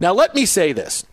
[0.00, 1.04] Now, let me say this.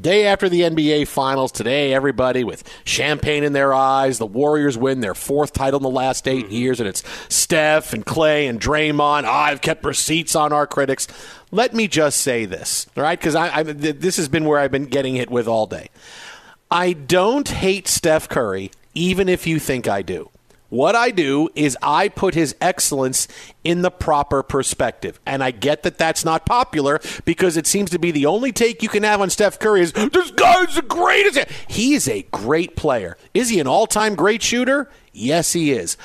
[0.00, 4.18] Day after the NBA Finals, today, everybody with champagne in their eyes.
[4.18, 6.52] The Warriors win their fourth title in the last 8 mm-hmm.
[6.52, 9.22] years, and it's Steph and Klay and Draymond.
[9.24, 11.06] Ah, I've kept receipts on our critics.
[11.52, 13.18] Let me just say this, all right?
[13.18, 15.88] Because I, I, this has been where I've been getting hit with all day.
[16.70, 20.28] I don't hate Steph Curry, even if you think I do.
[20.74, 23.28] What I do is I put his excellence
[23.62, 25.20] in the proper perspective.
[25.24, 28.82] And I get that that's not popular because it seems to be the only take
[28.82, 31.48] you can have on Steph Curry is this guy's the greatest.
[31.68, 33.16] He is a great player.
[33.34, 34.90] Is he an all time great shooter?
[35.12, 35.96] Yes, he is.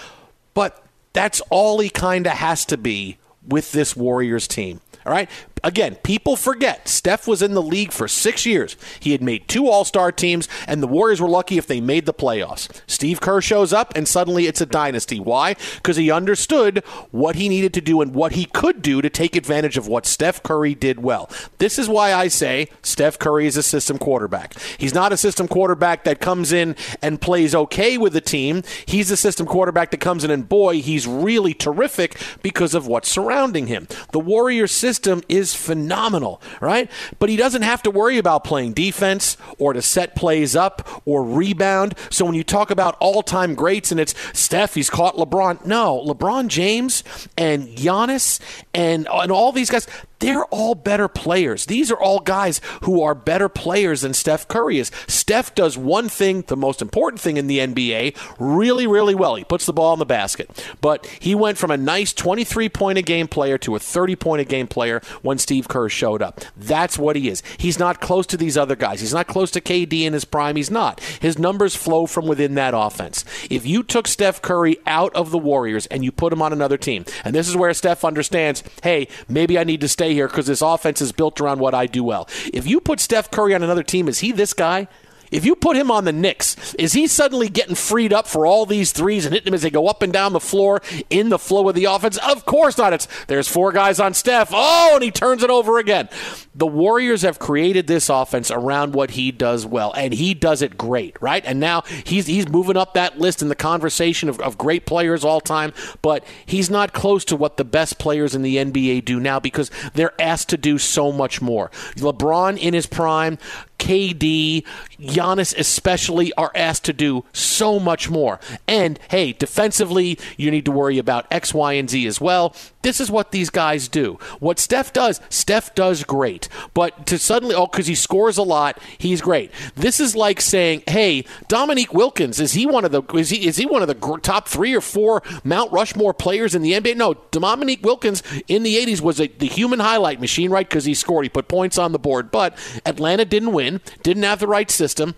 [0.54, 4.82] But that's all he kind of has to be with this Warriors team.
[5.04, 5.32] All right.
[5.64, 8.76] Again, people forget Steph was in the league for six years.
[9.00, 12.06] He had made two All Star teams, and the Warriors were lucky if they made
[12.06, 12.70] the playoffs.
[12.88, 15.20] Steve Kerr shows up, and suddenly it's a dynasty.
[15.20, 15.56] Why?
[15.76, 19.36] Because he understood what he needed to do and what he could do to take
[19.36, 21.30] advantage of what Steph Curry did well.
[21.58, 24.54] This is why I say Steph Curry is a system quarterback.
[24.78, 28.64] He's not a system quarterback that comes in and plays okay with the team.
[28.86, 33.10] He's a system quarterback that comes in, and boy, he's really terrific because of what's
[33.10, 33.88] surrounding him.
[34.12, 36.90] The Warriors system is phenomenal, right?
[37.20, 41.24] But he doesn't have to worry about playing defense or to set plays up or
[41.24, 41.96] rebound.
[42.10, 45.66] So when you talk about all time greats and it's Steph, he's caught LeBron.
[45.66, 47.04] No, LeBron James
[47.38, 48.40] and Giannis
[48.74, 49.88] and, and all these guys,
[50.20, 51.66] they're all better players.
[51.66, 54.92] These are all guys who are better players than Steph Curry is.
[55.08, 59.36] Steph does one thing, the most important thing in the NBA, really, really well.
[59.36, 60.50] He puts the ball in the basket.
[60.82, 64.42] But he went from a nice 23 point a game player to a 30 point
[64.42, 66.42] a game player when Steve Kerr showed up.
[66.56, 67.42] That's what he is.
[67.58, 69.00] He's not close to these other guys.
[69.02, 70.56] He's not close to KD in his prime.
[70.56, 71.00] He's not.
[71.20, 73.24] His numbers flow from within that offense.
[73.50, 76.78] If you took Steph Curry out of the Warriors and you put him on another
[76.78, 80.48] team, and this is where Steph understands, hey, maybe I need to stay here because
[80.48, 82.28] this offense is built around what I do well.
[82.54, 84.88] If you put Steph Curry on another team, is he this guy?
[85.32, 88.66] If you put him on the Knicks, is he suddenly getting freed up for all
[88.66, 91.40] these threes and hitting them as they go up and down the floor in the
[91.40, 92.18] flow of the offense?
[92.18, 92.94] Of course not.
[92.94, 94.50] It's there's four guys on Steph.
[94.52, 96.10] Oh, and he turns it over again.
[96.56, 100.78] The Warriors have created this offense around what he does well, and he does it
[100.78, 101.44] great, right?
[101.46, 105.24] And now he's he's moving up that list in the conversation of, of great players
[105.24, 109.20] all time, but he's not close to what the best players in the NBA do
[109.20, 111.70] now because they're asked to do so much more.
[111.96, 113.38] LeBron in his prime,
[113.80, 114.64] KD,
[115.00, 118.40] Giannis especially are asked to do so much more.
[118.68, 122.54] And hey, defensively, you need to worry about X, Y, and Z as well.
[122.82, 124.18] This is what these guys do.
[124.40, 126.48] What Steph does, Steph does great.
[126.74, 129.52] But to suddenly, oh, because he scores a lot, he's great.
[129.76, 133.58] This is like saying, hey, Dominique Wilkins is he one of the is he is
[133.58, 136.96] he one of the top three or four Mount Rushmore players in the NBA?
[136.96, 140.68] No, Dominique Wilkins in the '80s was a, the human highlight machine, right?
[140.68, 142.32] Because he scored, he put points on the board.
[142.32, 145.16] But Atlanta didn't win, didn't have the right system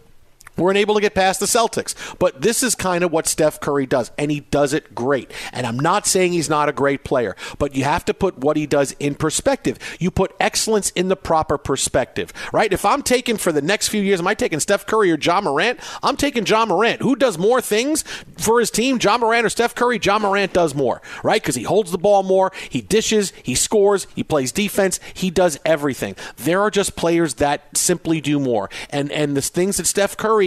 [0.57, 1.95] weren't able to get past the Celtics.
[2.19, 5.31] But this is kind of what Steph Curry does, and he does it great.
[5.51, 8.57] And I'm not saying he's not a great player, but you have to put what
[8.57, 9.77] he does in perspective.
[10.00, 12.71] You put excellence in the proper perspective, right?
[12.71, 15.42] If I'm taking for the next few years, am I taking Steph Curry or Ja
[15.42, 15.80] Morant?
[16.03, 17.01] I'm taking Ja Morant.
[17.01, 18.03] Who does more things
[18.38, 20.00] for his team, Ja Morant or Steph Curry?
[20.03, 21.42] Ja Morant does more, right?
[21.42, 25.59] Because he holds the ball more, he dishes, he scores, he plays defense, he does
[25.65, 26.15] everything.
[26.38, 28.69] There are just players that simply do more.
[28.89, 30.40] And and the things that Steph Curry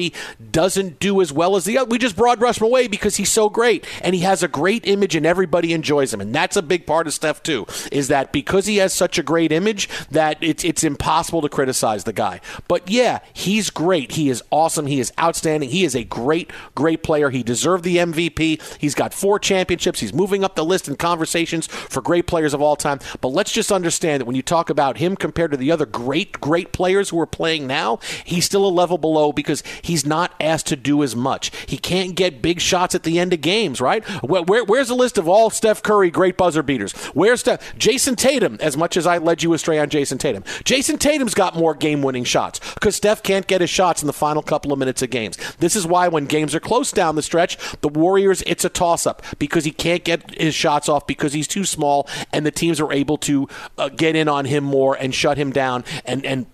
[0.51, 1.89] doesn't do as well as the other.
[1.89, 4.87] We just broad brush him away because he's so great and he has a great
[4.87, 6.21] image and everybody enjoys him.
[6.21, 7.67] And that's a big part of Steph too.
[7.93, 12.05] Is that because he has such a great image that it's it's impossible to criticize
[12.05, 12.41] the guy.
[12.69, 14.13] But yeah, he's great.
[14.13, 14.87] He is awesome.
[14.87, 15.71] He is outstanding.
[15.71, 17.31] He is a great great player.
[17.31, 18.79] He deserved the MVP.
[18.79, 20.01] He's got four championships.
[20.01, 23.01] He's moving up the list in conversations for great players of all time.
[23.21, 26.41] But let's just understand that when you talk about him compared to the other great
[26.41, 30.67] great players who are playing now, he's still a level below because he's not asked
[30.69, 31.51] to do as much.
[31.67, 34.05] He can't get big shots at the end of games, right?
[34.23, 36.93] Where, where, where's the list of all Steph Curry great buzzer beaters?
[37.15, 37.77] Where's Steph?
[37.79, 40.43] Jayson Tatum, as much as I led you astray on Jayson Tatum.
[40.65, 44.13] Jayson Tatum's got more game winning shots because Steph can't get his shots in the
[44.13, 45.37] final couple of minutes of games.
[45.57, 49.07] This is why when games are close down the stretch, the Warriors, it's a toss
[49.07, 52.81] up because he can't get his shots off because he's too small and the teams
[52.81, 53.49] are able to
[53.79, 56.47] uh, get in on him more and shut him down and, and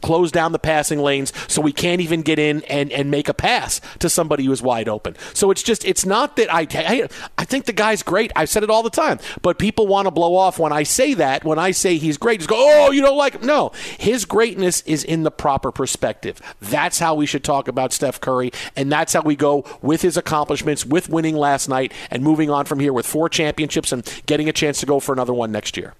[0.00, 3.34] close down the passing lanes so we can't even get in and, and make a
[3.34, 5.16] pass to somebody who is wide open.
[5.34, 8.32] So it's just, it's not that I, I, I think the guy's great.
[8.34, 11.14] I've said it all the time, but people want to blow off when I say
[11.14, 13.46] that, when I say he's great, just go, oh, you don't like him.
[13.46, 16.40] No, his greatness is in the proper perspective.
[16.60, 20.16] That's how we should talk about Steph Curry, and that's how we go with his
[20.16, 24.48] accomplishments, with winning last night, and moving on from here with four championships and getting
[24.48, 25.94] a chance to go for another one next year.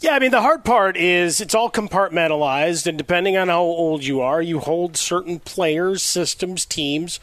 [0.00, 4.04] Yeah, I mean, the hard part is it's all compartmentalized, and depending on how old
[4.04, 7.20] you are, you hold certain players, systems, teams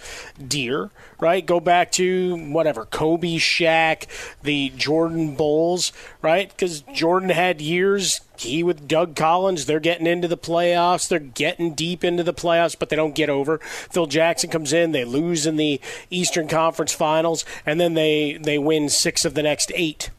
[0.47, 0.89] dear,
[1.19, 1.45] right?
[1.45, 4.07] Go back to whatever, Kobe, Shaq,
[4.41, 6.49] the Jordan Bulls, right?
[6.49, 11.73] Because Jordan had years, he with Doug Collins, they're getting into the playoffs, they're getting
[11.73, 13.59] deep into the playoffs, but they don't get over.
[13.59, 15.79] Phil Jackson comes in, they lose in the
[16.09, 20.09] Eastern Conference Finals, and then they, they win six of the next eight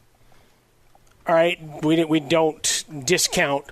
[1.27, 3.65] all right, we we don't discount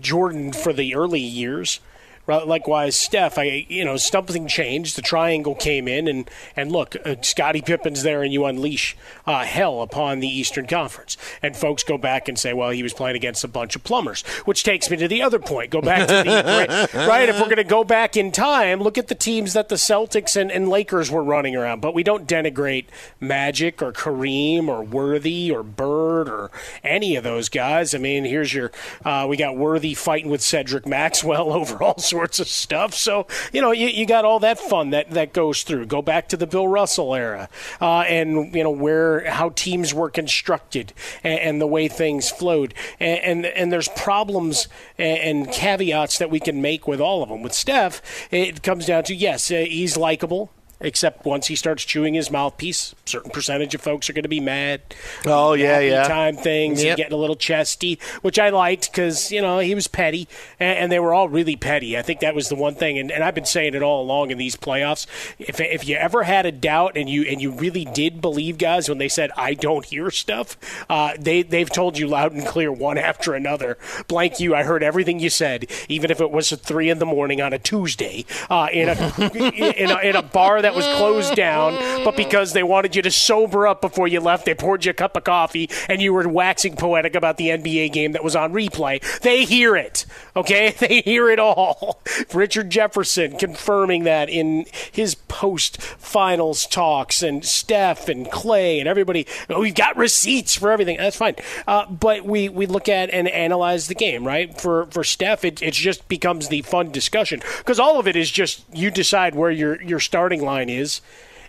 [0.00, 1.80] Jordan for the early years.
[2.26, 4.96] Likewise, Steph, I you know something changed.
[4.96, 9.44] The triangle came in, and and look, uh, Scottie Pippen's there, and you unleash uh,
[9.44, 11.16] hell upon the Eastern Conference.
[11.40, 14.22] And folks go back and say, well, he was playing against a bunch of plumbers,
[14.44, 15.70] which takes me to the other point.
[15.70, 17.28] Go back to the right.
[17.28, 20.36] If we're going to go back in time, look at the teams that the Celtics
[20.36, 21.80] and, and Lakers were running around.
[21.80, 22.86] But we don't denigrate
[23.20, 26.50] Magic or Kareem or Worthy or Bird or
[26.82, 27.94] any of those guys.
[27.94, 28.72] I mean, here's your
[29.04, 32.94] uh, we got Worthy fighting with Cedric Maxwell over all sorts sorts of stuff.
[32.94, 35.84] So, you know, you, you got all that fun that, that goes through.
[35.84, 40.08] Go back to the Bill Russell era uh, and, you know, where how teams were
[40.08, 42.72] constructed and, and the way things flowed.
[42.98, 47.28] And, and, and there's problems and, and, caveats that we can make with all of
[47.28, 47.42] them.
[47.42, 52.12] With Steph, it comes down to yes, uh, he's likable Except once he starts chewing
[52.12, 54.82] his mouthpiece, certain percentage of folks are going to be mad.
[55.24, 56.02] Oh yeah, happy yeah.
[56.06, 56.90] Time things Yep.
[56.90, 60.28] and getting a little chesty, which I liked because you know he was petty,
[60.60, 61.96] and, and they were all really petty.
[61.96, 64.30] I think that was the one thing, and, and I've been saying it all along
[64.30, 65.06] in these playoffs.
[65.38, 68.86] If if you ever had a doubt and you and you really did believe guys
[68.88, 70.58] when they said I don't hear stuff,
[70.90, 73.78] uh, they they've told you loud and clear one after another.
[74.08, 77.06] Blank you, I heard everything you said, even if it was at three in the
[77.06, 78.94] morning on a Tuesday uh, in a
[79.80, 83.10] in a in a bar that was closed down, but because they wanted you to
[83.12, 86.28] sober up before you left, they poured you a cup of coffee and you were
[86.28, 89.00] waxing poetic about the NBA game that was on replay.
[89.20, 90.04] They hear it,
[90.34, 90.74] okay?
[90.86, 92.00] They hear it all.
[92.32, 99.26] Richard Jefferson confirming that in his post finals talks, and Steph and Klay and everybody.
[99.48, 100.96] "Oh, We've got receipts for everything.
[100.96, 101.36] That's fine.
[101.66, 104.58] Uh, but we, we look at and analyze the game, right?
[104.60, 108.30] For for Steph, it, it just becomes the fun discussion because all of it is
[108.30, 111.00] just you decide where your your starting line is.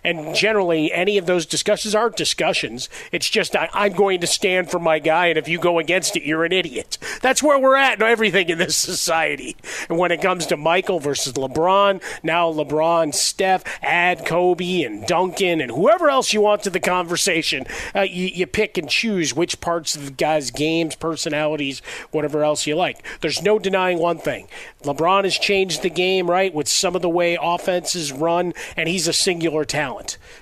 [0.04, 2.88] And generally, any of those discussions aren't discussions.
[3.12, 6.16] It's just I, I'm going to stand for my guy, and if you go against
[6.16, 6.98] it, you're an idiot.
[7.22, 9.56] That's where we're at in everything in this society.
[9.88, 15.60] And when it comes to Michael versus LeBron, now LeBron, Steph, add Kobe and Duncan
[15.60, 19.60] and whoever else you want to the conversation, uh, you, you pick and choose which
[19.60, 23.02] parts of the guy's games, personalities, whatever else you like.
[23.20, 24.48] There's no denying one thing.
[24.82, 29.08] LeBron has changed the game, right, with some of the way offenses run, and he's
[29.08, 29.87] a singular talent.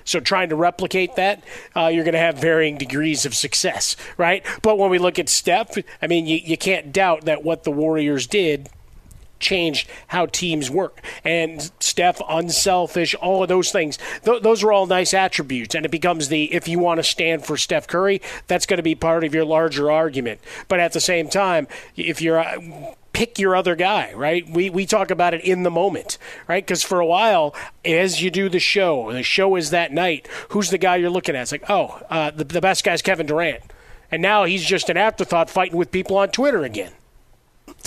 [0.03, 1.43] So trying to replicate that,
[1.75, 4.45] uh, you're going to have varying degrees of success, right?
[4.61, 7.71] But when we look at Steph, I mean, you, you can't doubt that what the
[7.71, 8.69] Warriors did
[9.39, 11.01] changed how teams work.
[11.23, 15.75] And Steph, unselfish, all of those things, th- those are all nice attributes.
[15.75, 18.83] And it becomes the if you want to stand for Steph Curry, that's going to
[18.83, 20.39] be part of your larger argument.
[20.67, 22.43] But at the same time, if you're.
[23.17, 24.47] Pick your other guy, right?
[24.47, 26.63] We, we talk about it in the moment, right?
[26.63, 30.69] Because for a while, as you do the show, the show is that night, who's
[30.69, 31.41] the guy you're looking at?
[31.41, 33.63] It's like, oh, uh, the, the best guy's Kevin Durant.
[34.11, 36.91] And now he's just an afterthought fighting with people on Twitter again.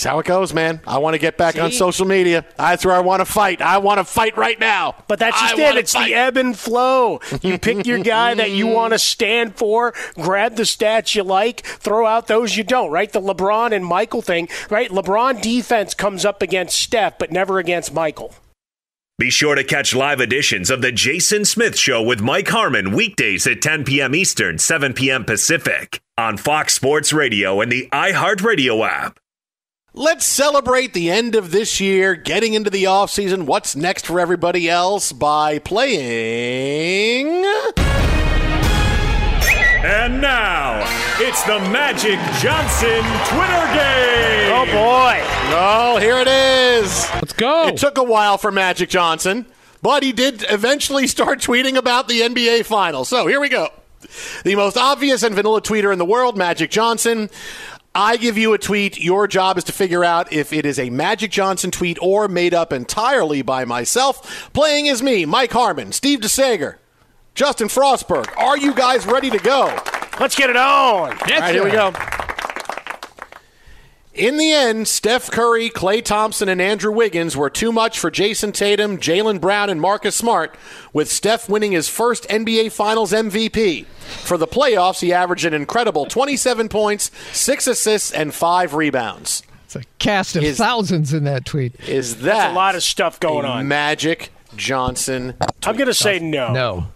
[0.01, 0.81] That's how it goes, man.
[0.87, 2.43] I want to get back on social media.
[2.57, 3.61] That's where I want to fight.
[3.61, 4.95] I want to fight right now.
[5.07, 5.75] But that's just I it.
[5.77, 6.07] It's fight.
[6.07, 7.19] the ebb and flow.
[7.43, 11.63] You pick your guy that you want to stand for, grab the stats you like,
[11.63, 13.11] throw out those you don't, right?
[13.11, 14.89] The LeBron and Michael thing, right?
[14.89, 18.33] LeBron defense comes up against Steph, but never against Michael.
[19.19, 23.45] Be sure to catch live editions of The Jason Smith Show with Mike Harmon weekdays
[23.45, 24.15] at 10 p.m.
[24.15, 25.25] Eastern, 7 p.m.
[25.25, 29.19] Pacific on Fox Sports Radio and the iHeartRadio app.
[29.93, 33.43] Let's celebrate the end of this year, getting into the offseason.
[33.43, 37.43] What's next for everybody else by playing.
[39.83, 40.81] And now,
[41.19, 44.53] it's the Magic Johnson Twitter game.
[44.53, 45.19] Oh boy!
[45.53, 47.09] Oh, here it is.
[47.15, 47.67] Let's go.
[47.67, 49.45] It took a while for Magic Johnson,
[49.81, 53.09] but he did eventually start tweeting about the NBA Finals.
[53.09, 53.67] So here we go.
[54.45, 57.29] The most obvious and vanilla tweeter in the world, Magic Johnson.
[57.93, 58.99] I give you a tweet.
[58.99, 62.53] Your job is to figure out if it is a Magic Johnson tweet or made
[62.53, 64.51] up entirely by myself.
[64.53, 66.77] Playing as me, Mike Harmon, Steve DeSager,
[67.35, 68.27] Justin Frostberg.
[68.37, 69.65] Are you guys ready to go?
[70.19, 71.11] Let's get it on.
[71.11, 71.91] All right, here we go.
[74.13, 78.51] In the end, Steph Curry, Klay Thompson, and Andrew Wiggins were too much for Jayson
[78.51, 80.53] Tatum, Jaylen Brown, and Marcus Smart,
[80.91, 83.85] with Steph winning his first NBA Finals MVP.
[84.25, 89.43] For the playoffs, he averaged an incredible 27 points, 6 assists, and 5 rebounds.
[89.63, 91.73] It's a cast of Is- thousands in that tweet.
[91.87, 93.69] Is that That's a lot of stuff going a on.
[93.69, 95.35] Magic Johnson?
[95.63, 96.51] I'm going to say no.
[96.51, 96.87] No.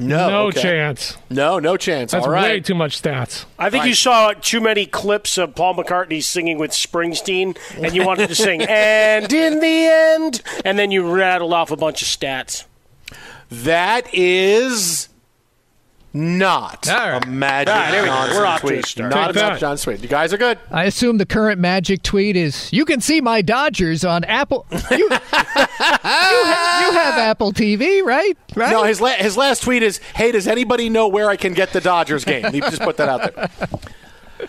[0.00, 0.62] No, no okay.
[0.62, 1.18] chance.
[1.28, 2.12] No, no chance.
[2.12, 2.42] That's All right.
[2.42, 3.44] way too much stats.
[3.58, 8.04] I think you saw too many clips of Paul McCartney singing with Springsteen, and you
[8.04, 12.08] wanted to sing "And in the end," and then you rattled off a bunch of
[12.08, 12.64] stats.
[13.50, 15.08] That is
[16.12, 17.24] not All right.
[17.24, 18.12] a Magic All right, here we go.
[18.14, 18.84] Johnson We're off to a tweet.
[18.86, 19.10] start.
[19.12, 19.60] Not Take a Magic that.
[19.60, 20.02] Johnson tweet.
[20.02, 20.58] You guys are good.
[20.70, 24.66] I assume the current magic tweet is you can see my Dodgers on Apple.
[24.90, 28.36] You, you, ha- you have Apple TV, right?
[28.56, 28.70] Right?
[28.70, 31.72] No, his la- his last tweet is, "Hey, does anybody know where I can get
[31.72, 34.48] the Dodgers game?" He just put that out there.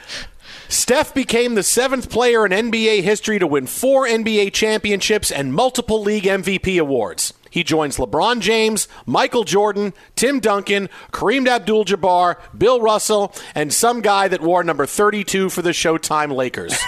[0.68, 6.01] Steph became the seventh player in NBA history to win four NBA championships and multiple
[6.01, 7.34] league MVP awards.
[7.51, 14.01] He joins LeBron James, Michael Jordan, Tim Duncan, Kareem Abdul Jabbar, Bill Russell, and some
[14.01, 16.72] guy that wore number 32 for the Showtime Lakers.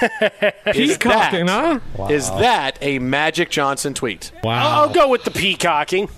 [0.66, 2.06] is, Peacocking, that, huh?
[2.06, 4.32] is that a Magic Johnson tweet?
[4.42, 4.82] Wow.
[4.82, 6.10] I'll go with the peacocking.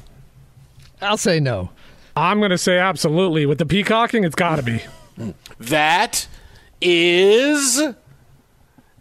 [1.01, 1.71] I'll say no.
[2.15, 3.47] I'm going to say absolutely.
[3.47, 4.81] With the peacocking, it's got to be.
[5.59, 6.27] That
[6.81, 7.81] is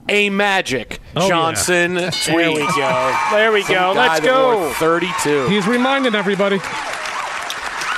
[0.08, 1.28] a Magic Oh.
[1.28, 2.26] Johnson tweet.
[2.26, 3.18] There we go.
[3.32, 3.92] There we Some go.
[3.96, 4.72] Let's go.
[4.74, 5.48] 32.
[5.48, 6.60] He's reminding everybody.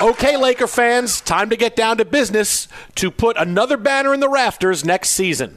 [0.01, 4.29] Okay, Laker fans, time to get down to business to put another banner in the
[4.29, 5.57] rafters next season.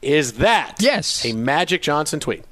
[0.00, 1.24] Is that Yes.
[1.24, 2.44] a Magic Johnson tweet?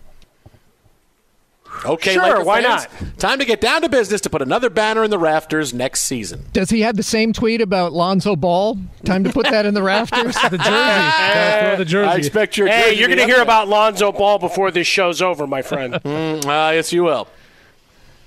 [1.85, 2.87] Okay, Sure, Laker why fans,
[3.19, 6.45] Time to get down to business to put another banner in the rafters next season.
[6.53, 8.79] Does he have the same tweet about Lonzo Ball?
[9.05, 10.37] Time to put that in the rafters.
[10.51, 10.71] The jersey.
[10.71, 12.09] Gotta the jersey.
[12.11, 15.47] I expect your Hey, you're going to hear about Lonzo Ball before this show's over,
[15.47, 15.95] my friend.
[16.05, 17.29] Uh, yes, you will.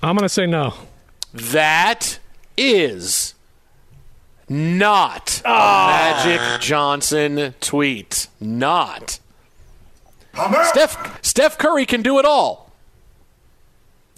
[0.02, 0.74] I'm going to say no.
[1.32, 2.18] That
[2.56, 3.34] is
[4.48, 6.22] not Ah.
[6.24, 8.28] a Magic Johnson tweet.
[8.40, 9.18] Not.
[10.64, 12.69] Steph Steph Curry can do it all.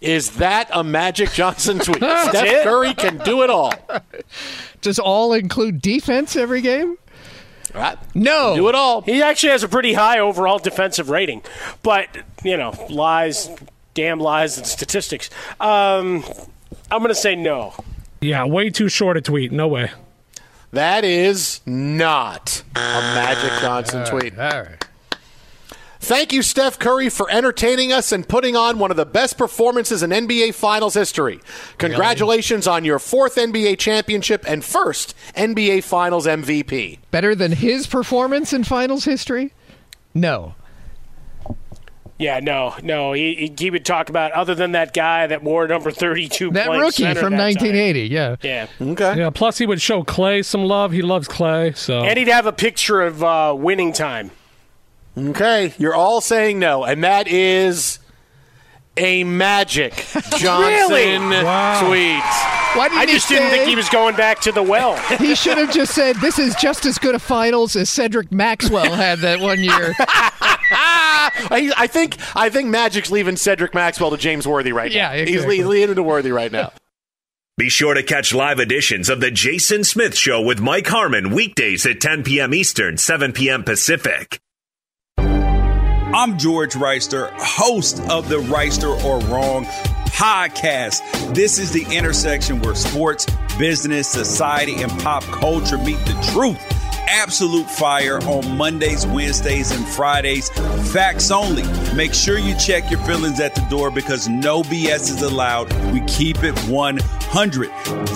[0.03, 1.97] Is that a Magic Johnson tweet?
[1.99, 2.65] Steph it?
[2.65, 3.73] Curry can do it all.
[4.81, 6.99] Does all include defense every game?
[7.73, 7.97] Right?
[8.15, 8.57] No.
[8.57, 9.03] Do it all.
[9.03, 11.43] He actually has a pretty high overall defensive rating,
[11.85, 12.09] but
[12.43, 13.49] you know, lies,
[13.95, 15.31] damn lies, and statistics.
[15.61, 16.25] Um,
[16.91, 17.73] I'm going to say no.
[18.21, 19.53] Yeah, way too short a tweet.
[19.53, 19.91] No way.
[20.73, 24.39] That is not a Magic Johnson tweet.
[24.39, 24.85] All right.
[26.03, 30.03] Thank you, Steph Curry, for entertaining us and putting on one of the best performances
[30.03, 31.39] in NBA Finals history.
[31.79, 36.99] Congratulations on your fourth NBA championship and first NBA Finals MVP.
[37.13, 39.55] Better than his performance in finals history?
[40.13, 40.57] No.
[42.19, 43.13] Yeah, no, no.
[43.13, 46.51] He, he, he would talk about other than that guy that wore number 32.
[46.51, 47.71] That rookie from that time.
[47.71, 48.37] 1980, yeah.
[48.43, 49.19] Yeah, Okay.
[49.19, 50.91] Yeah, plus he would show Klay some love.
[50.91, 52.03] He loves Klay, so.
[52.03, 54.33] and he'd have a picture of uh, winning time.
[55.17, 55.75] Okay.
[55.79, 57.99] You're all saying no, and that is
[58.97, 59.93] a Magic
[60.39, 61.19] Johnson Really?
[61.45, 61.87] Wow.
[61.87, 62.23] tweet.
[62.79, 64.97] Why did I he just didn't say- think he was going back to the well.
[65.19, 68.93] He should have just said, "This is just as good a finals as Cedric Maxwell
[68.93, 69.95] had that one year."
[70.75, 75.15] I, I think I think Magic's leaving Cedric Maxwell to James Worthy right Yeah, now.
[75.17, 75.63] He's exactly.
[75.63, 76.73] le- leading to Worthy right now.
[77.59, 81.85] Be sure to catch live editions of The Jason Smith Show with Mike Harmon weekdays
[81.85, 82.55] at 10 p.m.
[82.55, 83.63] Eastern, 7 p.m.
[83.63, 84.41] Pacific.
[86.15, 89.65] I'm George Reister, host of the Reister or Wrong
[90.09, 91.01] podcast.
[91.35, 93.27] This is the intersection where sports,
[93.59, 96.59] business, society, and pop culture meet the truth.
[97.09, 100.51] Absolute fire on Mondays, Wednesdays, and Fridays.
[100.93, 101.63] Facts only.
[101.95, 105.73] Make sure you check your feelings at the door because no BS is allowed.
[105.95, 107.22] We keep it 100.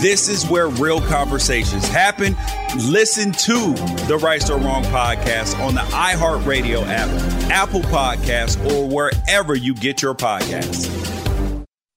[0.01, 2.37] This is where real conversations happen.
[2.76, 3.75] Listen to
[4.07, 7.09] the Right or Wrong podcast on the iHeartRadio app,
[7.50, 10.93] Apple Podcasts, or wherever you get your podcasts.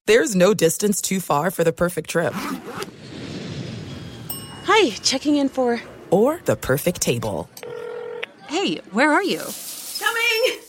[0.08, 2.34] There's no distance too far for the perfect trip.
[4.64, 5.82] Hi, checking in for.
[6.12, 7.50] Or the perfect table.
[8.48, 9.44] Hey, where are you?
[10.00, 10.69] Coming!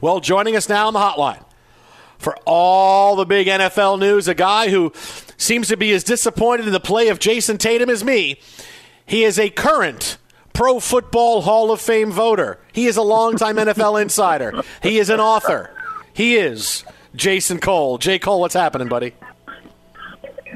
[0.00, 1.44] Well, joining us now on the hotline
[2.18, 4.92] for all the big NFL news, a guy who
[5.36, 8.38] seems to be as disappointed in the play of Jayson Tatum as me.
[9.06, 10.18] He is a current
[10.52, 12.58] Pro Football Hall of Fame voter.
[12.72, 14.62] He is a longtime NFL insider.
[14.82, 15.70] He is an author.
[16.12, 16.84] He is
[17.14, 17.98] Jason Cole.
[17.98, 18.18] J.
[18.18, 19.14] Cole, what's happening, buddy?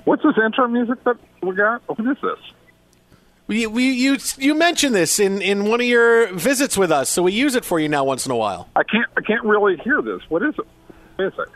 [0.04, 1.82] What's this intro music that we got?
[1.86, 2.53] What is this?
[3.46, 7.22] We, we, you, you mentioned this in, in one of your visits with us, so
[7.22, 8.70] we use it for you now once in a while.
[8.74, 10.22] I can't I can't really hear this.
[10.30, 10.66] What is it?
[11.16, 11.48] What is it?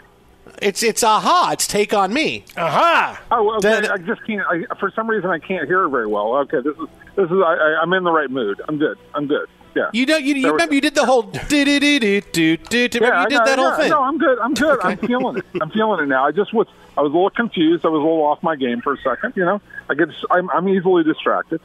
[0.61, 1.51] It's it's aha.
[1.53, 2.45] It's take on me.
[2.57, 3.23] Aha.
[3.31, 3.89] Oh, okay.
[3.89, 4.47] I just can't.
[4.47, 6.35] I, for some reason, I can't hear it very well.
[6.39, 7.39] Okay, this is this is.
[7.39, 8.61] I, I, I'm in the right mood.
[8.69, 8.99] I'm good.
[9.15, 9.49] I'm good.
[9.75, 9.91] Yeah.
[9.93, 12.99] You know, you, you remember you did the whole do do do do do do.
[12.99, 13.91] Yeah, Remember I you did know, that whole yeah, thing.
[13.91, 14.39] No, I'm good.
[14.39, 14.81] I'm good.
[14.83, 15.45] I'm feeling it.
[15.61, 16.27] I'm feeling it now.
[16.27, 16.67] I just was.
[16.97, 17.85] I was a little confused.
[17.87, 19.35] I was a little off my game for a second.
[19.37, 20.09] You know, I get.
[20.31, 21.61] I'm, I'm easily distracted.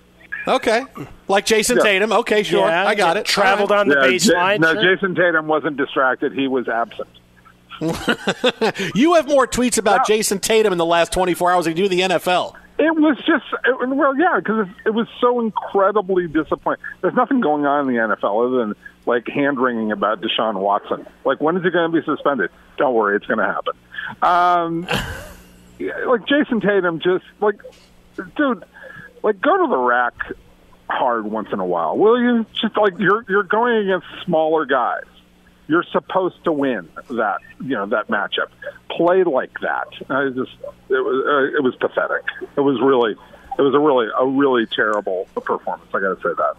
[0.48, 0.84] Okay,
[1.28, 1.84] like Jason Yeah.
[1.84, 2.12] Tatum.
[2.12, 3.26] Okay, sure, Yeah, I got it.
[3.26, 4.60] traveled on the Yeah, baseline.
[4.62, 4.96] Ja- no, sure.
[4.98, 6.34] Jayson Tatum wasn't distracted.
[6.34, 7.08] He was absent.
[8.96, 11.90] You have more tweets about Jayson Tatum in the last 24 hours than you do
[11.90, 12.56] the NFL.
[12.80, 16.84] It was just it, well, yeah, because it, it was so incredibly disappointing.
[17.02, 18.76] There's nothing going on in the NFL other than
[19.06, 21.06] like hand wringing about Deshaun Watson.
[21.26, 22.50] Like, when is he going to be suspended?
[22.78, 23.74] Don't worry, it's going to happen.
[24.22, 24.88] Um,
[25.80, 27.60] yeah, like Jayson Tatum, just like,
[28.36, 28.64] dude,
[29.24, 30.14] like go to the rack
[30.90, 32.46] hard once in a while, will you?
[32.62, 35.04] Just like you're you're going against smaller guys.
[35.68, 38.50] You're supposed to win that you know that matchup.
[38.92, 39.88] Play like that.
[40.10, 40.52] I just
[40.90, 42.24] it was uh, it was pathetic.
[42.58, 43.16] It was really
[43.58, 45.90] it was a really a really terrible performance.
[45.94, 46.56] I got to say that.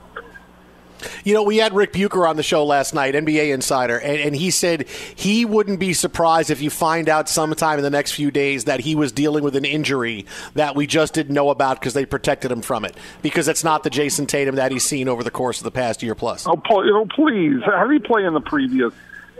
[1.25, 4.37] You know, we had Rick Bucher on the show last night, NBA insider, and, and
[4.37, 8.31] he said he wouldn't be surprised if you find out sometime in the next few
[8.31, 11.95] days that he was dealing with an injury that we just didn't know about because
[11.95, 12.97] they protected him from it.
[13.23, 16.03] Because it's not the Jayson Tatum that he's seen over the course of the past
[16.03, 16.47] year plus.
[16.47, 17.61] Oh, please.
[17.65, 18.93] How did he play in the previous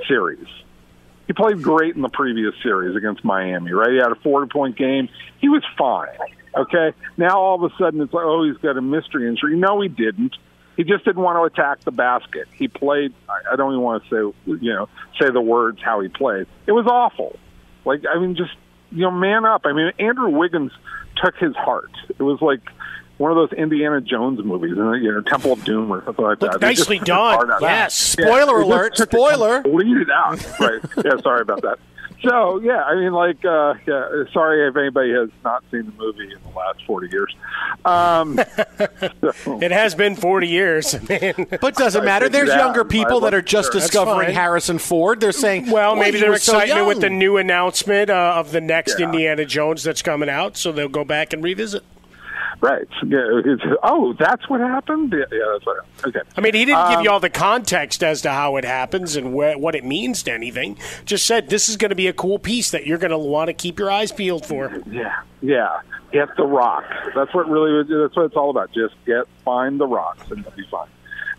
[0.09, 0.47] series?
[1.27, 3.91] He played great in the previous series against Miami, right?
[3.91, 5.09] He had a 40 point game.
[5.39, 6.09] He was fine.
[6.55, 6.93] Okay.
[7.17, 9.57] Now all of a sudden it's like, oh, he's got a mystery injury.
[9.57, 10.37] No, he didn't.
[10.77, 12.49] He just didn't want to attack the basket.
[12.55, 13.13] He played.
[13.29, 14.89] I don't even want to say, you know,
[15.21, 16.47] say the words how he played.
[16.67, 17.39] It was awful.
[17.85, 18.53] Like, I mean, just
[18.91, 19.63] you know, man up.
[19.65, 20.73] I mean, Andrew Wiggins
[21.17, 21.91] took his heart.
[22.09, 22.61] It was like
[23.19, 26.61] one of those Indiana Jones movies, you know, Temple of Doom or something like that.
[26.61, 27.49] Nicely done.
[27.61, 28.17] Yes.
[28.19, 29.63] Yeah, Spoiler just alert, spoiler.
[29.63, 30.61] Bleed it out.
[30.61, 30.81] Right.
[31.05, 31.17] Yeah.
[31.23, 31.79] Sorry about that.
[32.25, 34.25] So yeah, I mean, like, uh, yeah.
[34.33, 37.35] Sorry if anybody has not seen the movie in the last forty years.
[37.85, 38.39] Um,
[39.45, 40.95] so- It has been 40 years.
[41.09, 41.47] man.
[41.61, 42.29] But doesn't I matter.
[42.29, 43.81] There's that- younger people that are just sure.
[43.81, 44.35] Discovering.
[44.35, 45.21] Harrison Ford.
[45.21, 48.53] They're saying, Well, maybe you they're were so excited with the new announcement uh, of
[48.53, 49.07] the next Yeah.
[49.07, 51.83] Indiana Jones that's coming out, so they'll go back and revisit.
[52.61, 52.87] Right.
[53.07, 55.13] Yeah, oh, that's what happened.
[55.13, 55.85] Yeah, yeah that's what.
[56.07, 56.21] Okay.
[56.37, 59.17] I mean, he didn't give Um, you all the context as to how it happens
[59.17, 60.79] and where, what it means to anything.
[61.05, 63.49] Just said this is going to be a cool piece that you're going to want
[63.49, 64.73] to keep your eyes peeled for.
[64.91, 65.81] Yeah, yeah.
[66.13, 66.85] Get the rock.
[67.15, 67.83] That's what really.
[67.83, 68.73] That's what it's all about.
[68.73, 70.89] Just get find the rocks, and you'll be fine.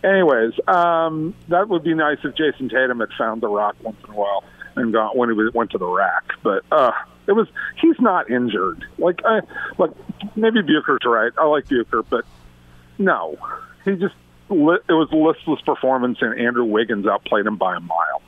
[0.04, 4.10] Anyways, um, that would be nice if Jayson Tatum had found the rock once in
[4.12, 4.44] a while
[4.76, 6.24] and got when he went to the rack.
[6.42, 6.92] But uh,
[7.26, 7.48] it was
[7.80, 8.84] he's not injured.
[8.98, 9.40] Like, I,
[9.78, 9.90] like
[10.36, 11.32] maybe Bucher's right.
[11.38, 12.24] I like Bucher, but
[12.98, 13.36] no,
[13.84, 14.14] he just
[14.48, 18.22] it was listless performance, and Andrew Wiggins outplayed him by a mile.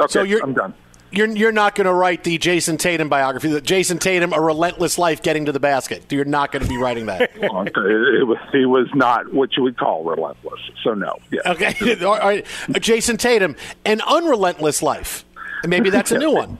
[0.00, 0.74] Okay, so you're, I'm done.
[1.10, 3.48] You're you're not going to write the Jayson Tatum biography.
[3.48, 6.10] The Jayson Tatum, a relentless life getting to the basket.
[6.10, 7.30] You're not going to be writing that.
[7.44, 7.80] Okay,
[8.20, 10.60] it was, he was not what you would call relentless.
[10.82, 11.18] So no.
[11.30, 11.40] Yeah.
[11.46, 12.04] Okay.
[12.04, 12.44] All right.
[12.80, 15.24] Jayson Tatum, an unrelentless life.
[15.64, 16.58] Maybe that's a new one.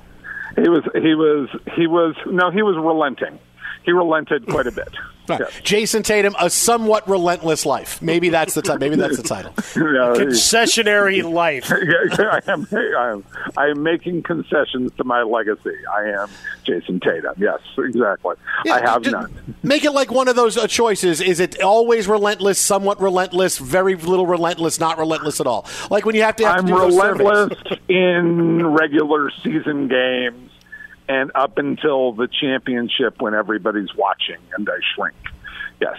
[0.57, 0.85] He was.
[0.95, 1.49] He was.
[1.77, 2.15] He was.
[2.27, 3.39] No, he was relenting.
[3.85, 4.89] He relented quite a bit.
[5.27, 5.41] Right.
[5.63, 8.03] Jayson Tatum, a somewhat relentless life.
[8.03, 9.53] Maybe that's the ti- maybe that's the title.
[9.57, 11.71] Concessionary life.
[11.73, 13.25] I am, I am.
[13.57, 15.75] I am making concessions to my legacy.
[15.95, 16.29] I am
[16.65, 17.35] Jayson Tatum.
[17.39, 18.37] Yes, exactly.
[18.71, 19.57] I have none.
[19.63, 21.21] Make it like one of those uh, choices.
[21.21, 25.67] Is it always relentless, somewhat relentless, very little relentless, not relentless at all?
[25.91, 30.51] Like when you have to have I'm to relentless in regular season games
[31.09, 35.15] and up until the championship when everybody's watching and I shrink.
[35.81, 35.97] Yes.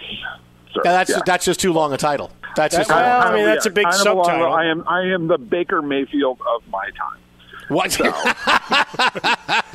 [0.72, 0.80] Sir.
[0.84, 1.20] Yeah, that's Yeah.
[1.24, 2.30] that's just too long a title.
[2.56, 4.52] That's just Kind of- Well, I mean, of- that's a big kind of along- subtitle.
[4.52, 7.20] I am I am the Baker Mayfield of my time.
[7.68, 7.96] What?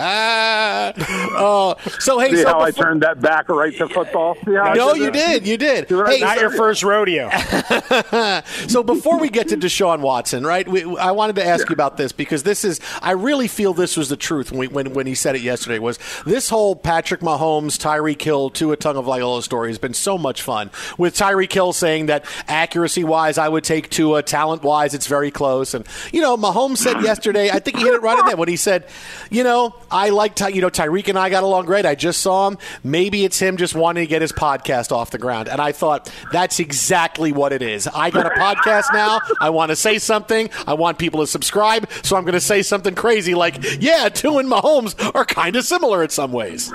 [1.38, 4.38] oh, so hey, See so how I turned that back right to football?
[4.47, 5.89] I no, you did, you did.
[5.89, 6.41] Hey, Not did?
[6.41, 7.30] your first rodeo.
[8.67, 10.65] so before we get to Deshaun Watson, right?
[10.67, 13.97] We, I wanted to ask you about this because this is I really feel this
[13.97, 15.80] was the truth when, we, when when he said it yesterday.
[15.80, 20.71] Was this whole Patrick Mahomes, Tyreek Hill, Tua Tagovailoa story has been so much fun
[20.97, 25.32] with Tyreek Hill saying that accuracy wise, I would take Tua, talent wise, it's very
[25.32, 28.36] close, and you know Mahomes said yesterday, I think he hit it right in there
[28.36, 28.86] when he said,
[29.30, 31.86] you know, I like Ty, you know Tyreek and I got along great.
[31.86, 32.58] I just saw him.
[32.84, 36.12] Maybe it's him just wanting to get his podcast off the ground, and I thought
[36.32, 37.88] that's exactly what it is.
[37.88, 39.20] I got a podcast now.
[39.39, 40.50] I want to say something.
[40.67, 44.39] I want people to subscribe, so I'm going to say something crazy like, "Yeah, Tua
[44.39, 46.72] and Mahomes are kind of similar in some ways."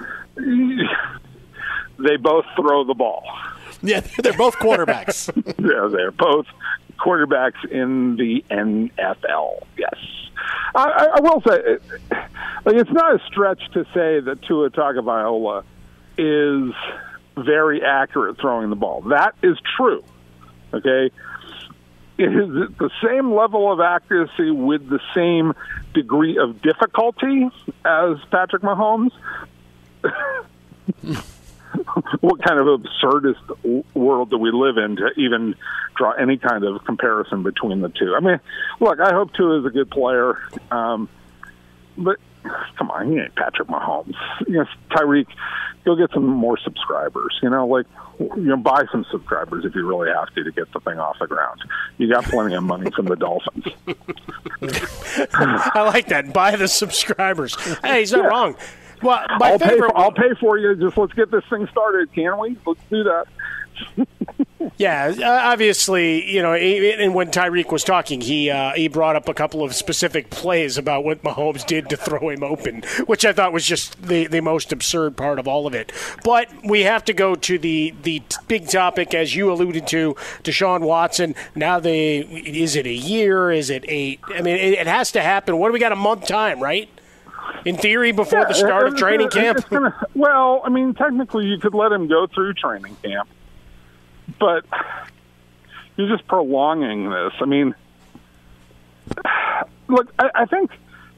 [1.98, 3.24] They both throw the ball.
[3.82, 5.30] Yeah, they're both quarterbacks.
[5.58, 6.46] yeah, they're both
[6.98, 9.64] quarterbacks in the NFL.
[9.76, 9.94] Yes,
[10.74, 11.78] I, I will say,
[12.64, 15.64] like it's not a stretch to say that Tua Tagovailoa
[16.18, 16.72] is
[17.36, 19.02] very accurate throwing the ball.
[19.02, 20.02] That is true.
[20.72, 21.10] Okay,
[22.18, 25.54] it is the same level of accuracy with the same
[25.94, 27.48] degree of difficulty
[27.84, 29.12] as Patrick Mahomes.
[32.20, 35.54] what kind of absurdist world do we live in to even
[35.96, 38.14] draw any kind of comparison between the two?
[38.16, 38.40] I mean,
[38.80, 40.38] look, I hope Tua is a good player,
[40.70, 41.08] um,
[41.98, 42.16] but
[42.76, 44.14] come on, he ain't Patrick Mahomes.
[44.46, 45.26] You know, Tyreek,
[45.84, 47.38] go get some more subscribers.
[47.42, 47.86] You know, like
[48.18, 51.18] you know, buy some subscribers if you really have to to get the thing off
[51.20, 51.60] the ground.
[51.98, 53.66] You got plenty of money from the Dolphins.
[55.34, 56.32] I like that.
[56.32, 57.54] Buy the subscribers.
[57.82, 58.28] Hey, he's not Yeah.
[58.28, 58.56] wrong.
[59.02, 59.78] Well, my I'll pay.
[59.78, 60.74] For, I'll pay for you.
[60.76, 62.56] Just let's get this thing started, can we?
[62.66, 63.26] Let's do that.
[64.78, 69.26] Yeah, uh, obviously, you know, and when Tyreek was talking, he uh, he brought up
[69.28, 73.32] a couple of specific plays about what Mahomes did to throw him open, which I
[73.32, 75.92] thought was just the, the most absurd part of all of it.
[76.24, 80.80] But we have to go to the the big topic, as you alluded to, Deshaun
[80.80, 81.34] Watson.
[81.54, 83.50] Now, they is it a year?
[83.50, 84.20] Is it eight?
[84.28, 85.56] I mean, it, it has to happen.
[85.56, 85.92] What do we got?
[85.92, 86.90] A month time, right?
[87.64, 89.70] In theory, before the Yeah, start of training gonna- camp.
[89.70, 93.28] gonna- well, I mean, technically, you could let him go through training camp,
[94.38, 94.64] but
[95.96, 97.32] you're just prolonging this.
[97.40, 97.74] I mean,
[99.88, 100.70] look, I, I think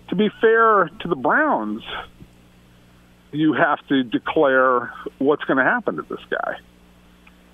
[0.08, 1.82] to be fair to the Browns,
[3.32, 6.56] you have to declare what's going to happen to this guy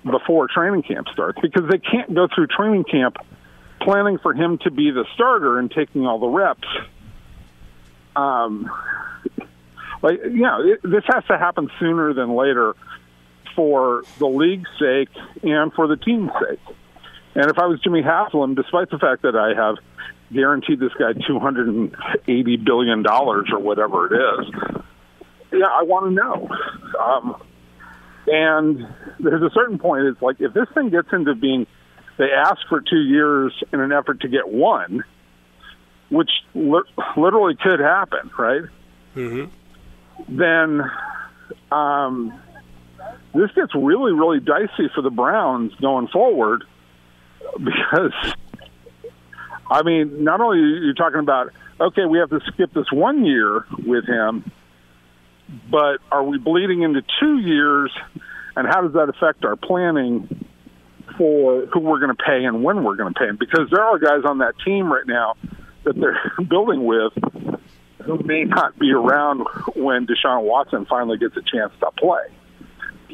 [0.09, 3.17] before training camp starts because they can't go through training camp
[3.81, 6.67] planning for him to be the starter and taking all the reps.
[8.15, 8.69] Um,
[10.01, 12.75] like you know, it, this has to happen sooner than later
[13.55, 15.09] for the league's sake
[15.43, 16.59] and for the team's sake.
[17.35, 19.75] And if I was Jimmy Haslam, despite the fact that I have
[20.33, 21.95] guaranteed this guy two hundred and
[22.27, 24.81] eighty billion dollars or whatever it is,
[25.51, 26.49] yeah, I want to know.
[26.99, 27.41] Um,
[28.27, 28.87] and
[29.19, 30.05] there's a certain point.
[30.05, 31.67] It's like if this thing gets into being,
[32.17, 35.03] they ask for two years in an effort to get one,
[36.09, 36.81] which li-
[37.17, 38.63] literally could happen, right?
[39.15, 40.37] Mm-hmm.
[40.37, 40.81] Then
[41.71, 42.39] um,
[43.33, 46.63] this gets really, really dicey for the Browns going forward
[47.57, 48.13] because,
[49.69, 53.25] I mean, not only are you talking about, okay, we have to skip this one
[53.25, 54.51] year with him,
[55.69, 57.91] but are we bleeding into two years,
[58.55, 60.45] and how does that affect our planning
[61.17, 63.37] for who we're going to pay and when we're going to pay him?
[63.37, 65.35] Because there are guys on that team right now
[65.85, 67.13] that they're building with
[68.03, 72.27] who may not be around when Deshaun Watson finally gets a chance to play.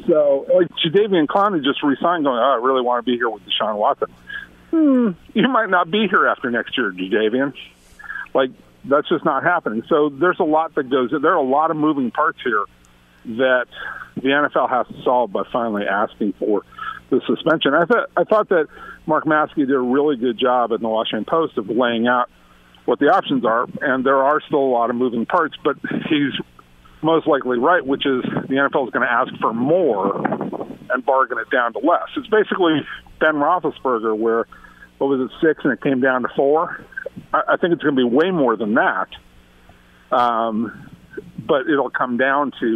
[0.06, 3.42] So, like Jadeveon Clowney just resigned, going, "Oh, I really want to be here with
[3.44, 4.08] Deshaun Watson."
[4.70, 7.54] Hmm, you might not be here after next year, Jadeveon.
[8.34, 8.50] Like,
[8.84, 9.82] that's just not happening.
[9.88, 11.10] So there's a lot that goes.
[11.10, 12.64] There are a lot of moving parts here
[13.36, 13.66] that
[14.16, 16.62] the NFL has to solve by finally asking for
[17.10, 17.74] the suspension.
[17.74, 18.68] I thought I thought that
[19.06, 22.30] Mark Maske did a really good job in the Washington Post of laying out
[22.84, 25.54] what the options are, and there are still a lot of moving parts.
[25.62, 25.76] But
[26.08, 26.32] he's
[27.02, 30.16] most likely right, which is the NFL is going to ask for more
[30.90, 32.08] and bargain it down to less.
[32.16, 32.86] It's basically
[33.20, 34.46] Ben Roethlisberger, where
[34.98, 36.84] what was it six and it came down to four.
[37.32, 39.08] I, think it's going to be way more than that.
[40.10, 40.90] Um,
[41.38, 42.66] but it'll come down to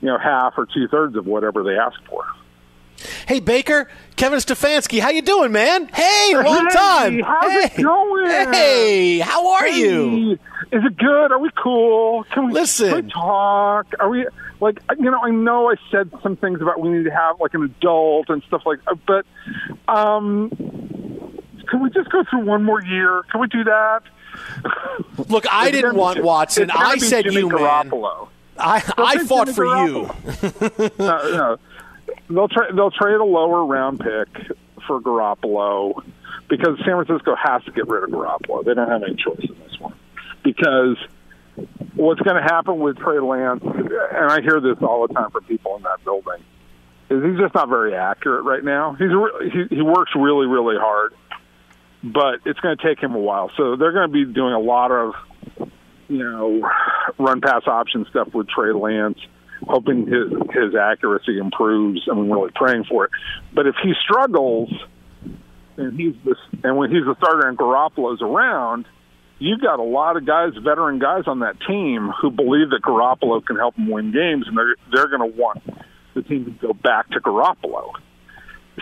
[0.00, 2.24] you know half or two thirds of whatever they ask for.
[3.28, 5.88] Hey Baker, Kevin Stefanski, how you doing, man?
[5.88, 7.20] Hey, long Hey, time.
[7.20, 7.70] how's hey.
[7.80, 8.26] it going?
[8.52, 10.32] Hey, how are you?
[10.72, 11.32] Is it good?
[11.32, 12.24] Are we cool?
[12.32, 12.88] Can we Listen.
[12.90, 13.86] Can we talk?
[14.00, 14.26] Are we
[14.60, 15.20] like you know?
[15.22, 18.42] I know I said some things about we need to have like an adult and
[18.44, 19.26] stuff like, but
[19.88, 20.50] um,
[21.68, 23.24] can we just go through one more year?
[23.30, 24.00] Can we do that?
[25.28, 26.70] Look, I didn't want Watson.
[26.70, 27.58] I said Jimmy you, man.
[27.90, 28.28] Garoppolo.
[28.58, 30.82] I Don't I fought Jimmy for Garoppolo.
[30.88, 30.90] you.
[31.04, 31.56] no, no.
[32.28, 32.70] They'll trade.
[32.74, 34.28] They'll trade a lower round pick
[34.86, 36.02] for Garoppolo
[36.48, 38.64] because San Francisco has to get rid of Garoppolo.
[38.64, 39.94] They don't have any choice in this one
[40.42, 40.96] because
[41.94, 45.44] what's going to happen with Trey Lance, and I hear this all the time from
[45.44, 46.42] people in that building,
[47.10, 48.92] is he's just not very accurate right now.
[48.94, 51.14] He's re- he, he works really really hard,
[52.02, 53.50] but it's going to take him a while.
[53.56, 55.14] So they're going to be doing a lot of
[56.08, 56.70] you know
[57.18, 59.18] run pass option stuff with Trey Lance
[59.62, 62.00] hoping his his accuracy improves.
[62.10, 63.10] I'm really praying for it.
[63.54, 64.72] But if he struggles,
[65.76, 68.86] and he's the, and when he's the starter and Garoppolo's around,
[69.38, 73.44] you've got a lot of guys, veteran guys on that team who believe that Garoppolo
[73.44, 75.62] can help them win games, and they're they're going to want
[76.14, 77.92] the team to go back to Garoppolo.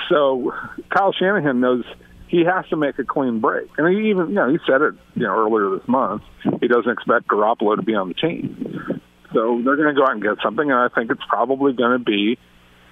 [0.09, 0.53] So
[0.91, 1.85] Kyle Shanahan knows
[2.29, 4.95] he has to make a clean break, and he even you know he said it
[5.15, 6.23] you know earlier this month.
[6.61, 9.01] He doesn't expect Garoppolo to be on the team.
[9.35, 11.99] So they're going to go out and get something, and I think it's probably going
[11.99, 12.39] to be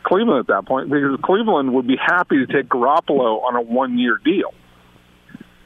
[0.02, 4.18] Cleveland at that point because Cleveland would be happy to take Garoppolo on a one-year
[4.24, 4.52] deal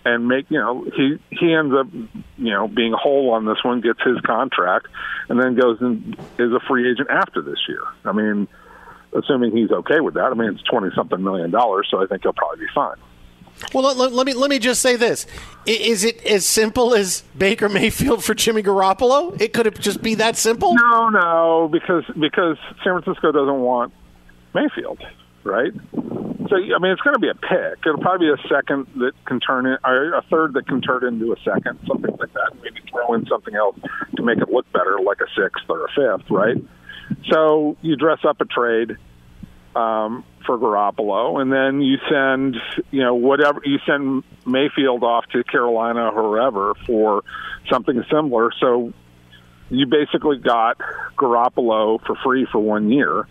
[0.06, 3.80] and make you know he he ends up you know being whole on this one,
[3.80, 4.86] gets his contract,
[5.28, 7.82] and then goes and is a free agent after this year.
[8.04, 8.46] I mean,
[9.12, 10.26] assuming he's okay with that.
[10.26, 12.96] I mean, it's twenty something million dollars, so I think he'll probably be fine.
[13.72, 15.26] Well, let, let- me let me just say this:
[15.66, 19.40] is it as simple as Baker Mayfield for Jimmy Garoppolo?
[19.40, 20.74] It could just be that simple?
[20.74, 23.92] No, no, because because San Francisco doesn't want
[24.54, 25.00] Mayfield,
[25.44, 25.72] right?
[26.48, 27.78] So I mean, it's going to be a pick.
[27.86, 31.04] It'll probably be a second that can turn in, or a third that can turn
[31.04, 32.52] into a second, something like that.
[32.62, 33.76] Maybe throw in something else
[34.16, 36.56] to make it look better, like a sixth or a fifth, right?
[37.32, 38.96] So you dress up a trade
[39.76, 42.56] um, for Garoppolo, and then you send,
[42.90, 47.22] you know, whatever you send Mayfield off to Carolina or wherever for
[47.70, 48.50] something similar.
[48.58, 48.92] So
[49.68, 50.78] you basically got
[51.18, 53.28] Garoppolo for free for one year,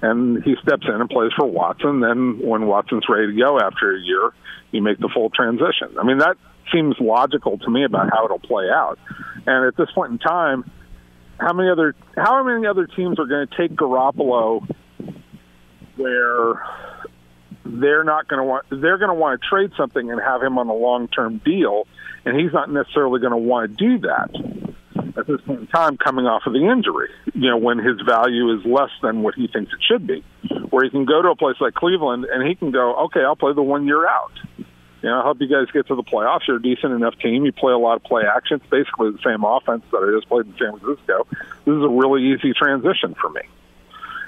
[0.00, 2.00] and he steps in and plays for Watson.
[2.00, 4.32] Then when Watson's ready to go after a year,
[4.70, 5.98] you make the full transition.
[6.00, 6.36] I mean, that
[6.72, 8.98] seems logical to me about how it'll play out.
[9.46, 10.70] And at this point in time,
[11.38, 14.66] how many other how many other teams are going to take Garoppolo
[15.96, 16.62] where
[17.64, 20.58] they're not going to want they're going to want to trade something and have him
[20.58, 21.86] on a long term deal,
[22.24, 24.30] and he's not necessarily going to want to do that
[25.16, 27.08] at this point in time, coming off of the injury.
[27.34, 30.22] You know, when his value is less than what he thinks it should be,
[30.70, 33.36] where he can go to a place like Cleveland and he can go, okay, I'll
[33.36, 34.32] play the one year out.
[34.58, 36.46] You know, I hope you guys get to the playoffs.
[36.48, 37.44] You're a decent enough team.
[37.44, 38.56] You play a lot of play action.
[38.56, 41.26] It's basically the same offense that I just played in San Francisco.
[41.64, 43.42] This is a really easy transition for me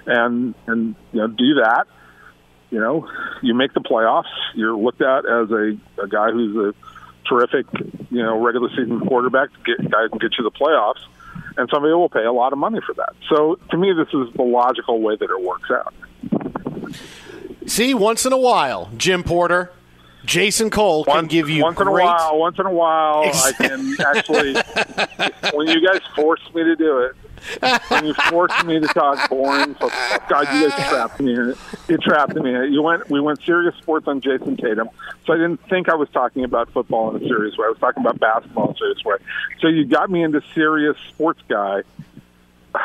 [0.09, 1.87] and and you know do that.
[2.71, 3.09] You know,
[3.43, 4.25] you make the playoffs.
[4.55, 6.75] You're looked at as a, a guy who's a
[7.27, 7.67] terrific,
[8.11, 11.01] you know, regular season quarterback, get, guy can get you the playoffs,
[11.57, 13.15] and somebody will pay a lot of money for that.
[13.29, 15.95] So to me, this is the logical way that it works out.
[17.67, 19.73] See, once in a while, Jim Porter,
[20.25, 23.97] Jason Cole can give you once in a while, once in a while, I can
[24.01, 24.53] actually.
[25.57, 27.17] when you guys force me to do it,
[27.89, 29.89] when you forced me to talk boring, so
[30.29, 31.59] God, you guys trapped me in it.
[31.89, 32.71] You trapped me in it.
[32.71, 34.89] You went, we went serious sports on Jayson Tatum,
[35.27, 37.67] so I didn't think I was talking about football in a serious way.
[37.67, 39.17] I was talking about basketball in a serious way.
[39.61, 41.83] So you got me into serious sports guy.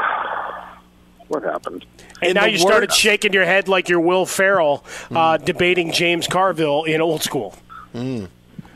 [1.27, 1.85] what happened?
[2.21, 5.43] And In now the you started shaking your head like you're Will Ferrell uh, Hmm.
[5.45, 7.55] debating James Carville in Old School.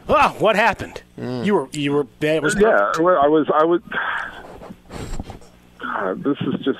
[0.10, 1.02] Ah, what happened?
[1.18, 2.92] You were you were that was yeah.
[3.00, 3.48] well, I was.
[3.54, 3.82] I was.
[6.00, 6.80] God, this is just.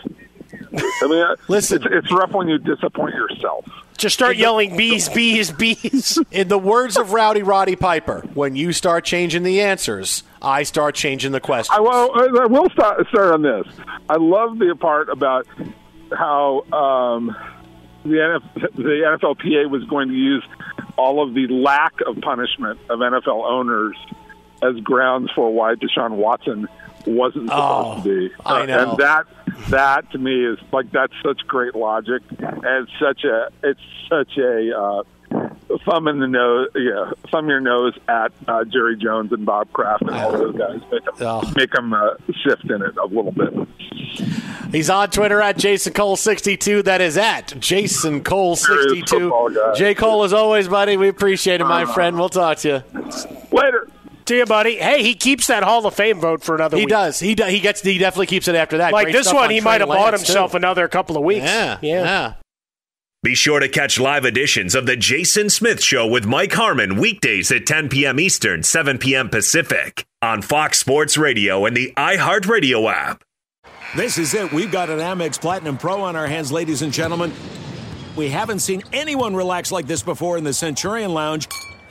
[1.02, 3.66] I mean, listen, it's, it's rough when you disappoint yourself.
[3.98, 6.20] Just start yelling bees, bees, bees.
[6.32, 10.94] In the words of Rowdy Roddy Piper, when you start changing the answers, I start
[10.94, 11.76] changing the questions.
[11.76, 13.66] I will, I will start, start on this.
[14.08, 15.48] I love the part about
[16.16, 17.36] how um,
[18.04, 20.46] the, NF, the NFLPA was going to use
[20.96, 23.98] all of the lack of punishment of NFL owners
[24.62, 26.68] as grounds for why Deshaun Watson
[27.08, 28.34] wasn't supposed Oh, to be.
[28.46, 28.90] I know.
[28.92, 29.26] And that
[29.70, 33.80] that to me is like that's such great logic and such a it's
[34.10, 35.04] such a uh,
[35.86, 40.04] thumb in the nose, yeah, thumb your nose at uh, Jerry Jones and Bob Kraft
[40.04, 40.80] and all those guys.
[40.92, 41.54] Make them, Oh.
[41.56, 43.54] make them uh, shift in it a little bit.
[44.72, 46.84] He's on Twitter at Jason Cole62.
[46.86, 49.32] That is at Jason Cole sixty two.
[49.76, 49.96] J.
[49.96, 52.18] Cole, as always, buddy, we appreciate it, my Uh, friend.
[52.18, 53.02] We'll talk to you.
[53.52, 53.88] Later.
[54.28, 54.76] See you, buddy.
[54.76, 56.90] Hey, he keeps that Hall of Fame vote for another He week.
[56.90, 57.20] does.
[57.20, 57.82] He do, he gets.
[57.82, 58.92] He definitely keeps it after that.
[58.92, 60.58] Like Great this one, on he might have bought himself too.
[60.58, 61.46] another couple of weeks.
[61.46, 62.34] Yeah, yeah.
[63.24, 67.52] Be sure to catch live editions of The Jason Smith Show with Mike Harmon weekdays
[67.52, 68.20] at 10 p.m.
[68.20, 69.30] Eastern, 7 p.m.
[69.30, 73.24] Pacific on Fox Sports Radio and the iHeartRadio app.
[73.96, 74.52] This is it.
[74.52, 77.34] We've got an Amex Platinum Pro on our hands, ladies and gentlemen.
[78.16, 81.48] We haven't seen anyone relax like this before in the Centurion Lounge.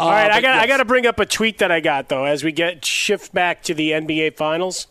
[0.00, 2.24] All right, I got I got to bring up a tweet that I got though
[2.24, 4.86] as we get shift back to the NBA Finals.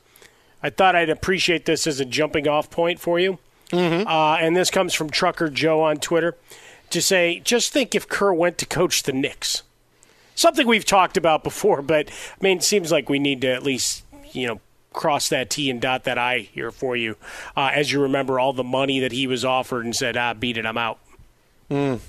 [0.62, 3.40] I thought I'd appreciate this as a jumping off point for you.
[3.72, 4.08] Mm-hmm.
[4.08, 6.36] Uh, and this comes from Trucker Joe on Twitter
[6.90, 9.64] to say, just think if Kerr went to coach the Knicks.
[10.36, 13.64] Something we've talked about before, but I mean, it seems like we need to at
[13.64, 14.62] least you know
[14.94, 17.16] cross that T and dot that I here for you.
[17.56, 20.58] Uh, as you remember, all the money that he was offered and said, "Ah, beat
[20.58, 21.00] it, I'm out."
[21.70, 22.00] Mm.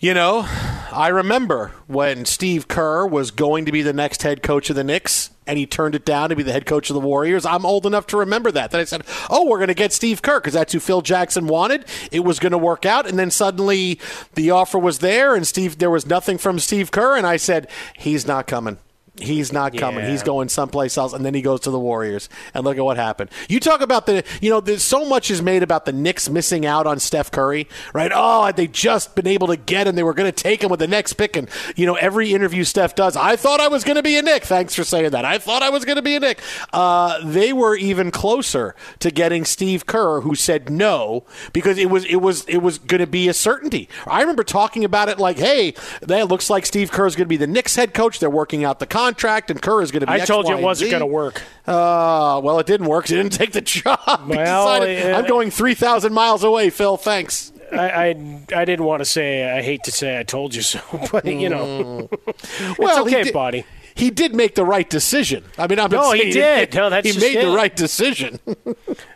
[0.00, 0.46] You know,
[0.92, 4.84] I remember when Steve Kerr was going to be the next head coach of the
[4.84, 7.44] Knicks and he turned it down to be the head coach of the Warriors.
[7.44, 8.70] I'm old enough to remember that.
[8.70, 11.48] That I said, "Oh, we're going to get Steve Kerr because that's who Phil Jackson
[11.48, 11.84] wanted.
[12.12, 13.98] It was going to work out." And then suddenly
[14.34, 17.66] the offer was there and Steve there was nothing from Steve Kerr and I said,
[17.96, 18.78] "He's not coming."
[19.20, 20.04] He's not coming.
[20.04, 20.10] Yeah.
[20.10, 22.28] He's going someplace else, and then he goes to the Warriors.
[22.54, 23.30] And look at what happened.
[23.48, 26.66] You talk about the, you know, there's so much is made about the Knicks missing
[26.66, 28.10] out on Steph Curry, right?
[28.14, 30.70] Oh, had they just been able to get him, they were going to take him
[30.70, 31.36] with the next pick.
[31.36, 34.22] And you know, every interview Steph does, I thought I was going to be a
[34.22, 34.44] Nick.
[34.44, 35.24] Thanks for saying that.
[35.24, 36.40] I thought I was going to be a Nick.
[36.72, 42.04] Uh, they were even closer to getting Steve Kerr, who said no because it was
[42.04, 43.88] it was it was going to be a certainty.
[44.06, 47.28] I remember talking about it like, hey, that looks like Steve Kerr is going to
[47.28, 48.18] be the Knicks head coach.
[48.18, 49.07] They're working out the contract,
[49.50, 50.12] and Kerr is going to be.
[50.12, 51.42] I X, told you it wasn't going to work.
[51.66, 53.06] Uh, well, it didn't work.
[53.08, 53.98] He didn't take the job.
[54.28, 56.96] Well, decided, uh, I'm going 3,000 miles away, Phil.
[56.96, 57.52] Thanks.
[57.72, 58.08] I, I
[58.56, 60.80] I didn't want to say I hate to say I told you so,
[61.12, 63.64] but you know, it's Well, okay, did- buddy.
[63.94, 65.42] He did make the right decision.
[65.58, 66.72] I mean, I'm No, he did.
[66.72, 68.38] No, that's he made the right decision.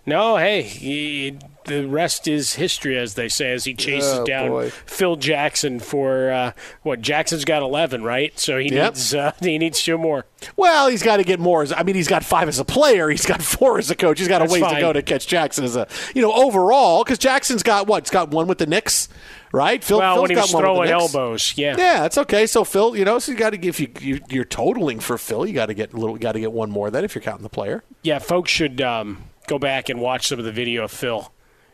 [0.05, 4.49] No, hey, he, the rest is history, as they say, as he chases Oh, down
[4.49, 4.71] boy.
[4.71, 6.53] Phil Jackson for uh,
[6.83, 7.01] what?
[7.01, 8.39] Jackson's got eleven, right?
[8.39, 8.93] So he Yep.
[8.95, 10.27] needs uh, he needs two more.
[10.57, 11.65] Well, he's got to get more.
[11.77, 13.09] I mean, he's got five as a player.
[13.11, 14.19] He's got four as a coach.
[14.19, 17.05] He's got a That's ways to go to catch Jackson as a, you know, overall.
[17.05, 18.05] Because Jackson's got what?
[18.05, 19.09] He's got one with the Knicks,
[19.53, 19.83] right?
[19.85, 21.77] Phil, well, Phil's when he got was one with the throwing elbows, yeah.
[21.79, 22.47] Yeah, that's okay.
[22.47, 25.47] So Phil, you know, so you got to give you, you you're totaling for Phil.
[25.47, 27.45] You got to get a little, got to get one more then if you're counting
[27.45, 27.85] the player.
[28.03, 31.33] Yeah, folks should um, go back and watch some of the video of Phil.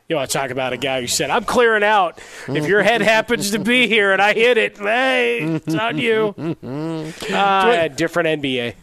[0.09, 2.19] You want to talk about a guy who said, "I'm clearing out.
[2.49, 6.35] If your head happens to be here and I hit it, hey, it's on you."
[7.31, 8.75] Uh, different NBA.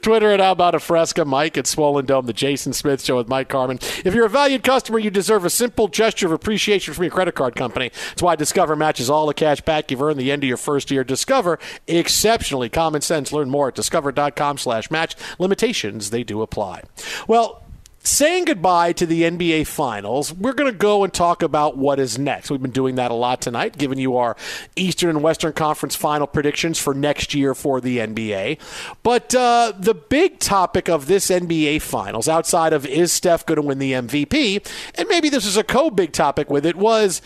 [0.00, 3.28] Twitter at How About a Fresca, Mike at Swollen Dome, the Jason Smith Show with
[3.28, 3.78] Mike Harmon.
[4.04, 7.34] If you're a valued customer, you deserve a simple gesture of appreciation from your credit
[7.34, 7.90] card company.
[8.10, 10.90] That's why Discover matches all the cash back you've earned the end of your first
[10.90, 11.04] year.
[11.04, 13.32] Discover, exceptionally common sense.
[13.32, 15.16] Learn more at discover.com slash match.
[15.38, 16.82] Limitations, they do apply.
[17.26, 17.62] Well,
[18.06, 22.18] saying goodbye to the NBA Finals, we're going to go and talk about what is
[22.18, 22.50] next.
[22.50, 24.36] We've been doing that a lot tonight, giving you our
[24.76, 28.58] Eastern and Western Conference final predictions for next year for the NBA.
[29.02, 33.62] But uh, the big topic of this NBA Finals, outside of is Steph going to
[33.62, 37.20] win the MVP, and maybe this is a co big topic with it, was.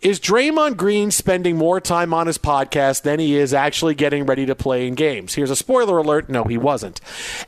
[0.00, 4.44] Is Draymond Green spending more time on his podcast than he is actually getting ready
[4.46, 5.34] to play in games?
[5.34, 6.28] Here's a spoiler alert.
[6.28, 7.00] No, he wasn't.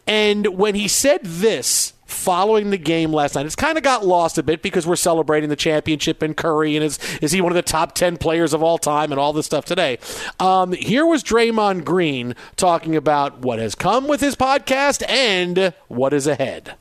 [0.07, 4.39] And when he said this following the game last night, it's kind of got lost
[4.39, 7.57] a bit because we're celebrating the championship and Curry and is, is he one of
[7.57, 9.99] the top 10 players of all time and all this stuff today.
[10.41, 16.13] Um, here was Draymond Green talking about what has come with his podcast and what
[16.15, 16.77] is ahead.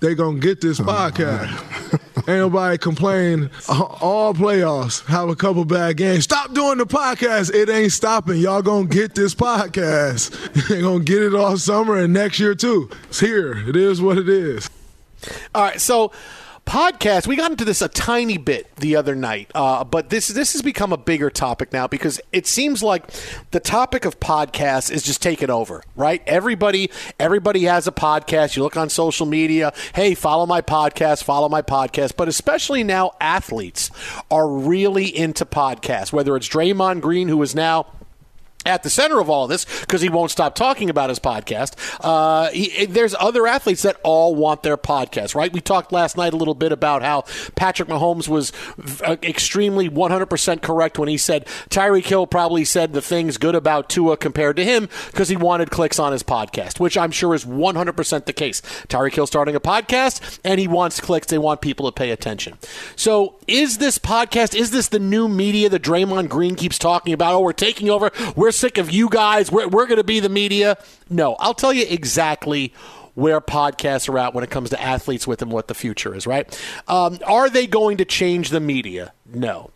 [0.00, 2.00] they gonna get this podcast.
[2.28, 5.04] Ain't nobody complain all playoffs.
[5.06, 6.24] Have a couple bad games.
[6.24, 7.54] Stop doing the podcast.
[7.54, 8.36] It ain't stopping.
[8.36, 10.30] Y'all gonna get this podcast.
[10.68, 12.90] they gonna get it all summer and next year too.
[13.08, 13.66] It's here.
[13.66, 14.68] It is what it is.
[15.54, 16.12] All right, so
[16.68, 17.26] podcast.
[17.26, 20.60] We got into this a tiny bit the other night, uh, but this this has
[20.60, 23.10] become a bigger topic now because it seems like
[23.52, 25.82] the topic of podcasts is just taken over.
[25.96, 26.22] Right?
[26.26, 28.54] Everybody everybody has a podcast.
[28.54, 29.72] You look on social media.
[29.94, 31.24] Hey, follow my podcast.
[31.24, 32.16] Follow my podcast.
[32.16, 33.90] But especially now, athletes
[34.30, 36.12] are really into podcasts.
[36.12, 37.86] Whether it's Draymond Green, who is now
[38.66, 41.74] at the center of all this because he won't stop talking about his podcast.
[42.00, 45.52] Uh, he, there's other athletes that all want their podcast, right?
[45.52, 48.52] We talked last night a little bit about how Patrick Mahomes was
[49.02, 53.88] uh, extremely 100% correct when he said Tyreek Hill probably said the things good about
[53.88, 57.44] Tua compared to him because he wanted clicks on his podcast, which I'm sure is
[57.44, 58.60] 100% the case.
[58.88, 61.28] Tyreek Hill starting a podcast and he wants clicks.
[61.28, 62.58] They want people to pay attention.
[62.96, 67.34] So is this podcast, is this the new media that Draymond Green keeps talking about?
[67.34, 68.10] Oh, we're taking over.
[68.36, 69.50] We're sick of you guys.
[69.50, 70.78] We're, we're going to be the media.
[71.08, 72.72] No, I'll tell you exactly
[73.14, 76.24] where podcasts are at when it comes to athletes with them, what the future is,
[76.26, 76.46] right?
[76.86, 79.12] Um, are they going to change the media?
[79.26, 79.72] No.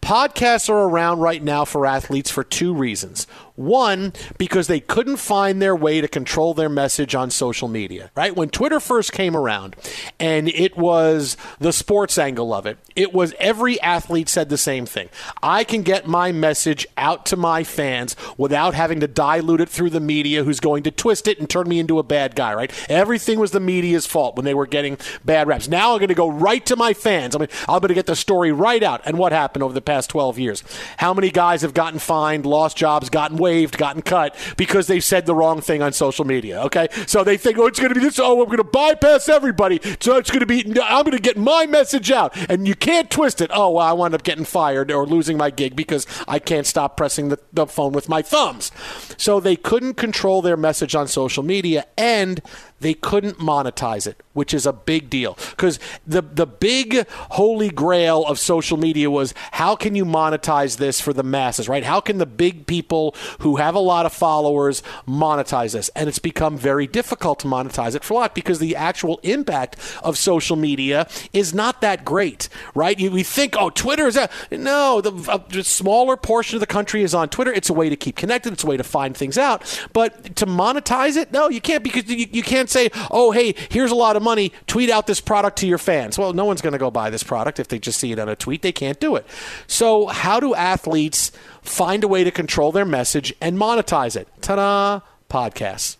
[0.00, 3.26] Podcasts are around right now for athletes for two reasons.
[3.56, 8.36] One, because they couldn't find their way to control their message on social media, right?
[8.36, 9.76] When Twitter first came around
[10.20, 14.86] and it was the sports angle of it, it was every athlete said the same
[14.86, 15.08] thing.
[15.42, 19.90] I can get my message out to my fans without having to dilute it through
[19.90, 22.72] the media who's going to twist it and turn me into a bad guy, right?
[22.90, 25.68] Everything was the media's fault when they were getting bad raps.
[25.68, 27.34] Now I'm going to go right to my fans.
[27.34, 29.00] I mean, I'm going to get the story right out.
[29.04, 30.62] And what happened over the past 12 years.
[30.98, 35.24] How many guys have gotten fined, lost jobs, gotten waived, gotten cut because they said
[35.26, 36.62] the wrong thing on social media?
[36.62, 38.18] Okay, so they think, oh, it's going to be this.
[38.18, 39.80] Oh, I'm going to bypass everybody.
[40.00, 40.64] So it's going to be.
[40.82, 43.50] I'm going to get my message out, and you can't twist it.
[43.52, 46.96] Oh, well, I wound up getting fired or losing my gig because I can't stop
[46.96, 48.72] pressing the, the phone with my thumbs.
[49.16, 52.42] So they couldn't control their message on social media, and
[52.80, 55.38] they couldn't monetize it, which is a big deal.
[55.50, 61.00] Because the the big holy grail of social media was how can you monetize this
[61.00, 61.84] for the masses, right?
[61.84, 65.88] How can the big people who have a lot of followers monetize this?
[65.90, 69.76] And it's become very difficult to monetize it for a lot because the actual impact
[70.02, 72.98] of social media is not that great, right?
[72.98, 74.30] You, we think, oh, Twitter is that.
[74.50, 77.52] No, the uh, a smaller portion of the country is on Twitter.
[77.52, 78.52] It's a way to keep connected.
[78.52, 79.62] It's a way to find things out.
[79.92, 83.90] But to monetize it, no, you can't because you, you can't say, oh, hey, here's
[83.90, 84.52] a lot of money.
[84.66, 86.18] Tweet out this product to your fans.
[86.18, 88.28] Well, no one's going to go buy this product if they just see it on
[88.28, 88.62] a tweet.
[88.62, 89.26] They can't do it.
[89.66, 94.28] So, how do athletes find a way to control their message and monetize it?
[94.40, 95.00] Ta da!
[95.28, 95.96] Podcasts.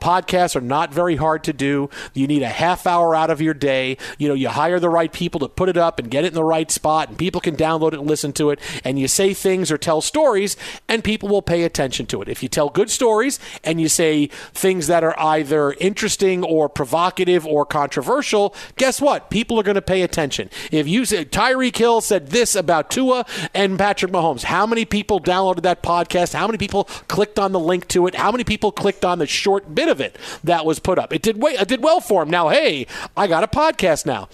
[0.00, 1.90] Podcasts are not very hard to do.
[2.14, 3.96] You need a half hour out of your day.
[4.18, 6.34] You know, you hire the right people to put it up and get it in
[6.34, 8.60] the right spot, and people can download it and listen to it.
[8.84, 10.56] And you say things or tell stories,
[10.88, 12.28] and people will pay attention to it.
[12.28, 17.46] If you tell good stories and you say things that are either interesting or provocative
[17.46, 19.30] or controversial, guess what?
[19.30, 20.50] People are going to pay attention.
[20.70, 23.24] If you say Tyreek Hill said this about Tua
[23.54, 26.34] and Patrick Mahomes, how many people downloaded that podcast?
[26.34, 28.14] How many people clicked on the link to it?
[28.14, 31.12] How many people clicked on the short bit of it that was put up?
[31.12, 32.30] It did, it did well for him.
[32.30, 34.28] Now, hey, I got a podcast now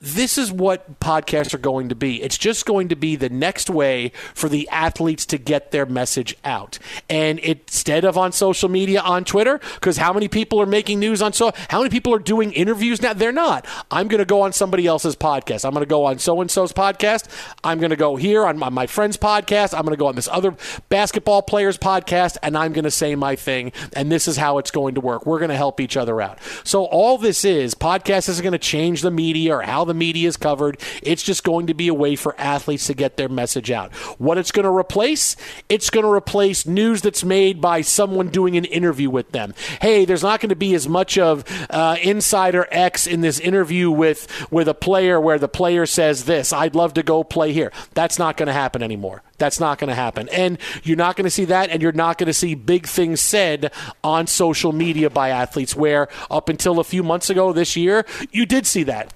[0.00, 2.22] this is what podcasts are going to be.
[2.22, 6.36] It's just going to be the next way for the athletes to get their message
[6.44, 6.78] out.
[7.10, 11.20] And instead of on social media, on Twitter, because how many people are making news
[11.20, 13.12] on so how many people are doing interviews now?
[13.12, 13.66] They're not.
[13.90, 15.64] I'm going to go on somebody else's podcast.
[15.64, 17.26] I'm going to go on so and so's podcast.
[17.64, 19.74] I'm going to go here on my, my friend's podcast.
[19.74, 20.54] I'm going to go on this other
[20.88, 23.72] basketball player's podcast, and I'm going to say my thing.
[23.94, 25.26] And this is how it's going to work.
[25.26, 26.38] We're going to help each other out.
[26.62, 30.28] So all this is podcast isn't going to change the media or how the media
[30.28, 30.80] is covered.
[31.02, 33.92] It's just going to be a way for athletes to get their message out.
[34.18, 35.36] What it's going to replace?
[35.68, 39.54] It's going to replace news that's made by someone doing an interview with them.
[39.80, 43.90] Hey, there's not going to be as much of uh, insider X in this interview
[43.90, 46.52] with with a player where the player says this.
[46.52, 47.72] I'd love to go play here.
[47.94, 49.22] That's not going to happen anymore.
[49.38, 50.28] That's not going to happen.
[50.30, 53.20] And you're not going to see that, and you're not going to see big things
[53.20, 53.72] said
[54.02, 58.46] on social media by athletes, where up until a few months ago this year, you
[58.46, 59.12] did see that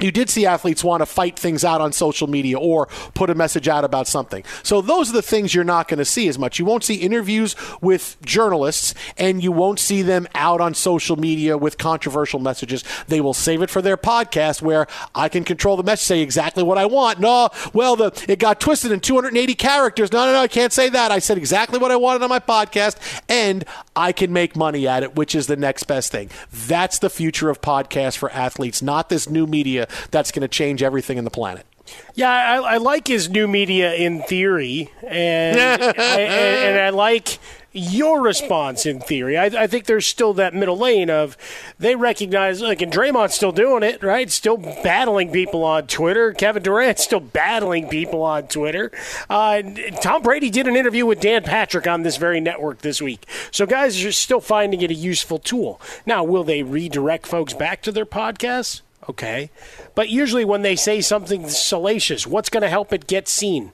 [0.00, 3.34] you did see athletes want to fight things out on social media or put a
[3.34, 4.44] message out about something.
[4.62, 6.58] So those are the things you're not going to see as much.
[6.58, 11.58] You won't see interviews with journalists and you won't see them out on social media
[11.58, 12.84] with controversial messages.
[13.08, 16.62] They will save it for their podcast where I can control the message, say exactly
[16.62, 17.18] what I want.
[17.18, 20.12] No, well, the it got twisted in 280 characters.
[20.12, 21.10] No, no, no, I can't say that.
[21.10, 23.64] I said exactly what I wanted on my podcast and
[23.96, 26.30] I can make money at it, which is the next best thing.
[26.52, 30.82] That's the future of podcasts for athletes, not this new media that's going to change
[30.82, 31.66] everything in the planet.
[32.14, 37.38] Yeah, I, I, like his new media in theory, and I, and, and I like
[37.72, 39.36] your response in theory.
[39.36, 41.36] I, I, think there's still that middle lane of
[41.78, 44.30] they recognize, like, and Draymond's still doing it, right?
[44.30, 46.32] Still battling people on Twitter.
[46.32, 48.90] Kevin Durant's still battling people on Twitter.
[49.28, 49.62] Uh,
[50.00, 53.26] Tom Brady did an interview with Dan Patrick on this very network this week.
[53.50, 55.80] So guys are still finding it a useful tool.
[56.06, 58.80] Now, will they redirect folks back to their podcasts?
[59.08, 59.50] Okay.
[59.94, 63.72] But usually when they say something salacious, what's going to help it get seen?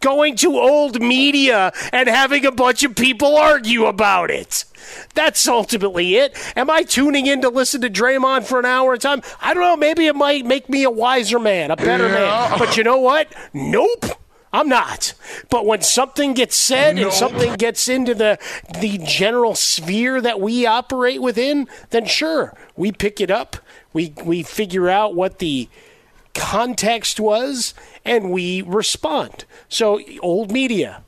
[0.00, 4.64] Going to old media and having a bunch of people argue about it.
[5.14, 6.36] That's ultimately it.
[6.56, 9.22] Am I tuning in to listen to Draymond for an hour at a time?
[9.40, 9.76] I don't know.
[9.76, 12.48] Maybe it might make me a wiser man, a better yeah.
[12.50, 12.58] man.
[12.58, 13.32] But you know what?
[13.52, 14.06] Nope.
[14.52, 15.14] I'm not.
[15.48, 17.04] But when something gets said no.
[17.04, 18.38] and something gets into the
[18.80, 23.56] the general sphere that we operate within, then sure, we pick it up
[23.92, 25.68] we we figure out what the
[26.34, 27.74] context was
[28.04, 29.44] and we respond.
[29.68, 31.02] So old media.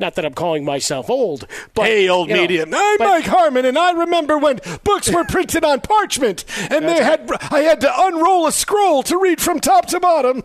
[0.00, 2.64] Not that I'm calling myself old, but hey, old media.
[2.64, 6.84] Know, I'm but, Mike Harmon, and I remember when books were printed on parchment, and
[6.84, 10.44] they had I had to unroll a scroll to read from top to bottom.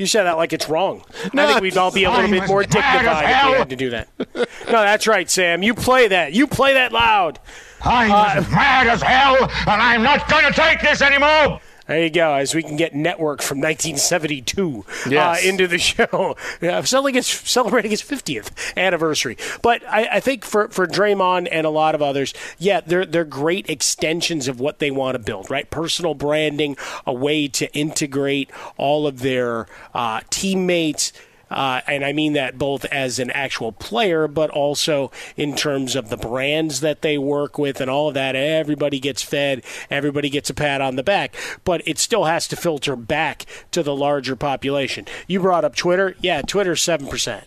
[0.00, 1.04] You said that like it's wrong.
[1.34, 3.90] I think we'd all be a little bit more dignified if we had to do
[3.90, 4.08] that.
[4.18, 5.62] no, that's right, Sam.
[5.62, 6.32] You play that.
[6.32, 7.38] You play that loud.
[7.82, 11.60] I'm uh, as mad as hell, and I'm not going to take this anymore.
[11.90, 12.34] There you go.
[12.34, 15.44] As we can get Network from 1972 Yes.
[15.44, 19.36] uh, into the show, yeah, celebrating its, celebrating its 50th anniversary.
[19.60, 23.24] But I, I think for for Draymond and a lot of others, yeah, they're they're
[23.24, 25.50] great extensions of what they want to build.
[25.50, 31.12] Right, personal branding, a way to integrate all of their uh, teammates.
[31.50, 36.08] Uh, and I mean that both as an actual player, but also in terms of
[36.08, 38.36] the brands that they work with and all of that.
[38.36, 41.34] Everybody gets fed, everybody gets a pat on the back,
[41.64, 45.06] but it still has to filter back to the larger population.
[45.26, 46.14] You brought up Twitter.
[46.20, 47.44] Yeah, Twitter's 7%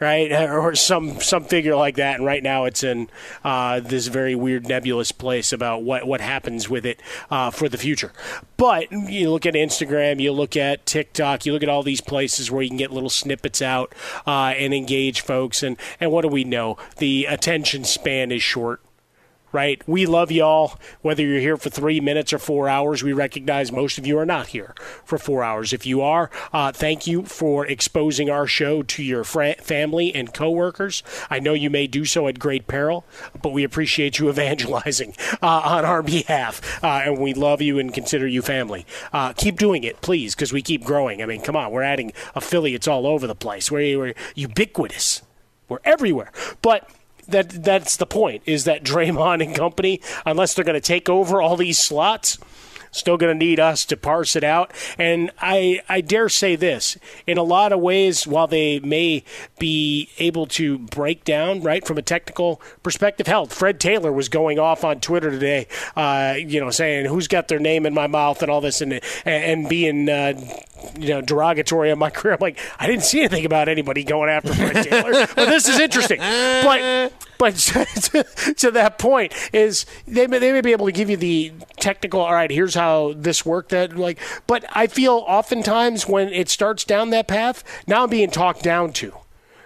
[0.00, 2.16] right, or some some figure like that.
[2.16, 3.08] And right now, it's in
[3.42, 7.78] uh, this very weird nebulous place about what what happens with it uh, for the
[7.78, 8.12] future.
[8.56, 12.50] But you look at Instagram, you look at TikTok, you look at all these places
[12.50, 13.94] where you can get little snippets out
[14.26, 15.62] uh, and engage folks.
[15.62, 16.76] And and what do we know?
[16.98, 18.80] The attention span is short
[19.54, 19.80] right?
[19.88, 20.74] We love y'all.
[21.00, 24.26] Whether you're here for three minutes or four hours, we recognize most of you are
[24.26, 24.74] not here
[25.04, 25.72] for four hours.
[25.72, 30.34] If you are, uh, thank you for exposing our show to your fr- family and
[30.34, 31.04] coworkers.
[31.30, 33.04] I know you may do so at great peril,
[33.40, 37.94] but we appreciate you evangelizing uh, on our behalf, uh, and we love you and
[37.94, 38.84] consider you family.
[39.12, 41.22] Uh, keep doing it, please, because we keep growing.
[41.22, 43.70] I mean, come on, we're adding affiliates all over the place.
[43.70, 45.22] We're, we're ubiquitous.
[45.68, 46.90] We're everywhere, but
[47.28, 51.40] that that's the point is that Draymond and company, unless they're going to take over
[51.40, 52.38] all these slots,
[52.94, 54.72] still going to need us to parse it out.
[54.98, 59.24] And I I dare say this: in a lot of ways, while they may
[59.58, 64.58] be able to break down right from a technical perspective, hell, Fred Taylor was going
[64.58, 65.66] off on Twitter today,
[65.96, 69.00] uh, you know, saying who's got their name in my mouth and all this, and
[69.24, 70.08] and being.
[70.08, 70.40] Uh,
[70.98, 72.34] you know, derogatory on my career.
[72.34, 75.26] I'm like, I didn't see anything about anybody going after Fred Taylor.
[75.34, 76.18] but this is interesting.
[76.18, 78.24] But but to,
[78.56, 82.20] to that point is they may, they may be able to give you the technical.
[82.20, 83.70] All right, here's how this worked.
[83.70, 88.30] That like, but I feel oftentimes when it starts down that path, now I'm being
[88.30, 89.14] talked down to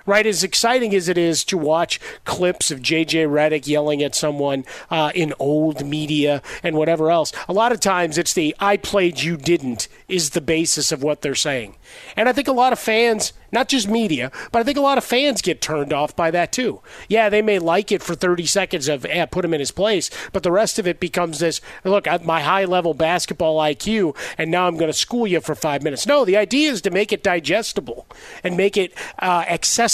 [0.08, 0.26] right?
[0.26, 5.12] As exciting as it is to watch clips of JJ Redick yelling at someone uh,
[5.14, 9.36] in old media and whatever else, a lot of times it's the I played, you
[9.36, 11.76] didn't is the basis of what they're saying.
[12.16, 14.98] And I think a lot of fans, not just media, but I think a lot
[14.98, 16.80] of fans get turned off by that too.
[17.08, 20.10] Yeah, they may like it for 30 seconds of, eh, put him in his place,
[20.32, 24.66] but the rest of it becomes this look, my high level basketball IQ, and now
[24.66, 26.06] I'm going to school you for five minutes.
[26.06, 28.06] No, the idea is to make it digestible
[28.42, 29.44] and make it uh,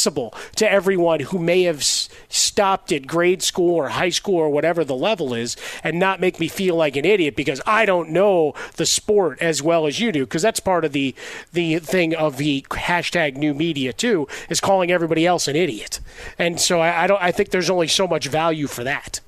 [0.05, 4.51] accessible to everyone who may have s- stopped at grade school or high school or
[4.51, 8.11] whatever the level is and not make me feel like an idiot because I don't
[8.11, 11.15] know the sport as well as you do because that's part of the
[11.53, 16.01] the thing of the hashtag new media too is calling everybody else an idiot
[16.39, 19.21] and so I, I don't I think there's only so much value for that.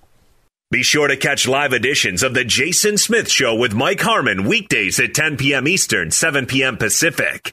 [0.70, 4.99] Be sure to catch live editions of The Jason Smith Show with Mike Harmon weekdays
[4.99, 5.68] at 10 p.m.
[5.68, 6.77] Eastern, 7 p.m.
[6.77, 7.53] Pacific.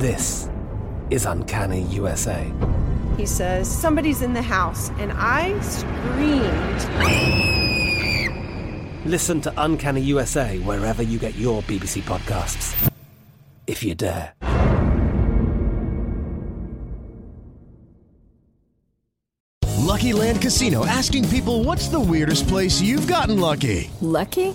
[0.00, 0.48] This
[1.10, 2.50] is Uncanny USA.
[3.18, 6.80] He says, Somebody's in the house, and I screamed.
[9.04, 12.90] Listen to Uncanny USA wherever you get your BBC podcasts,
[13.66, 14.32] if you dare.
[19.90, 23.90] Lucky Land Casino asking people what's the weirdest place you've gotten lucky?
[24.00, 24.54] Lucky?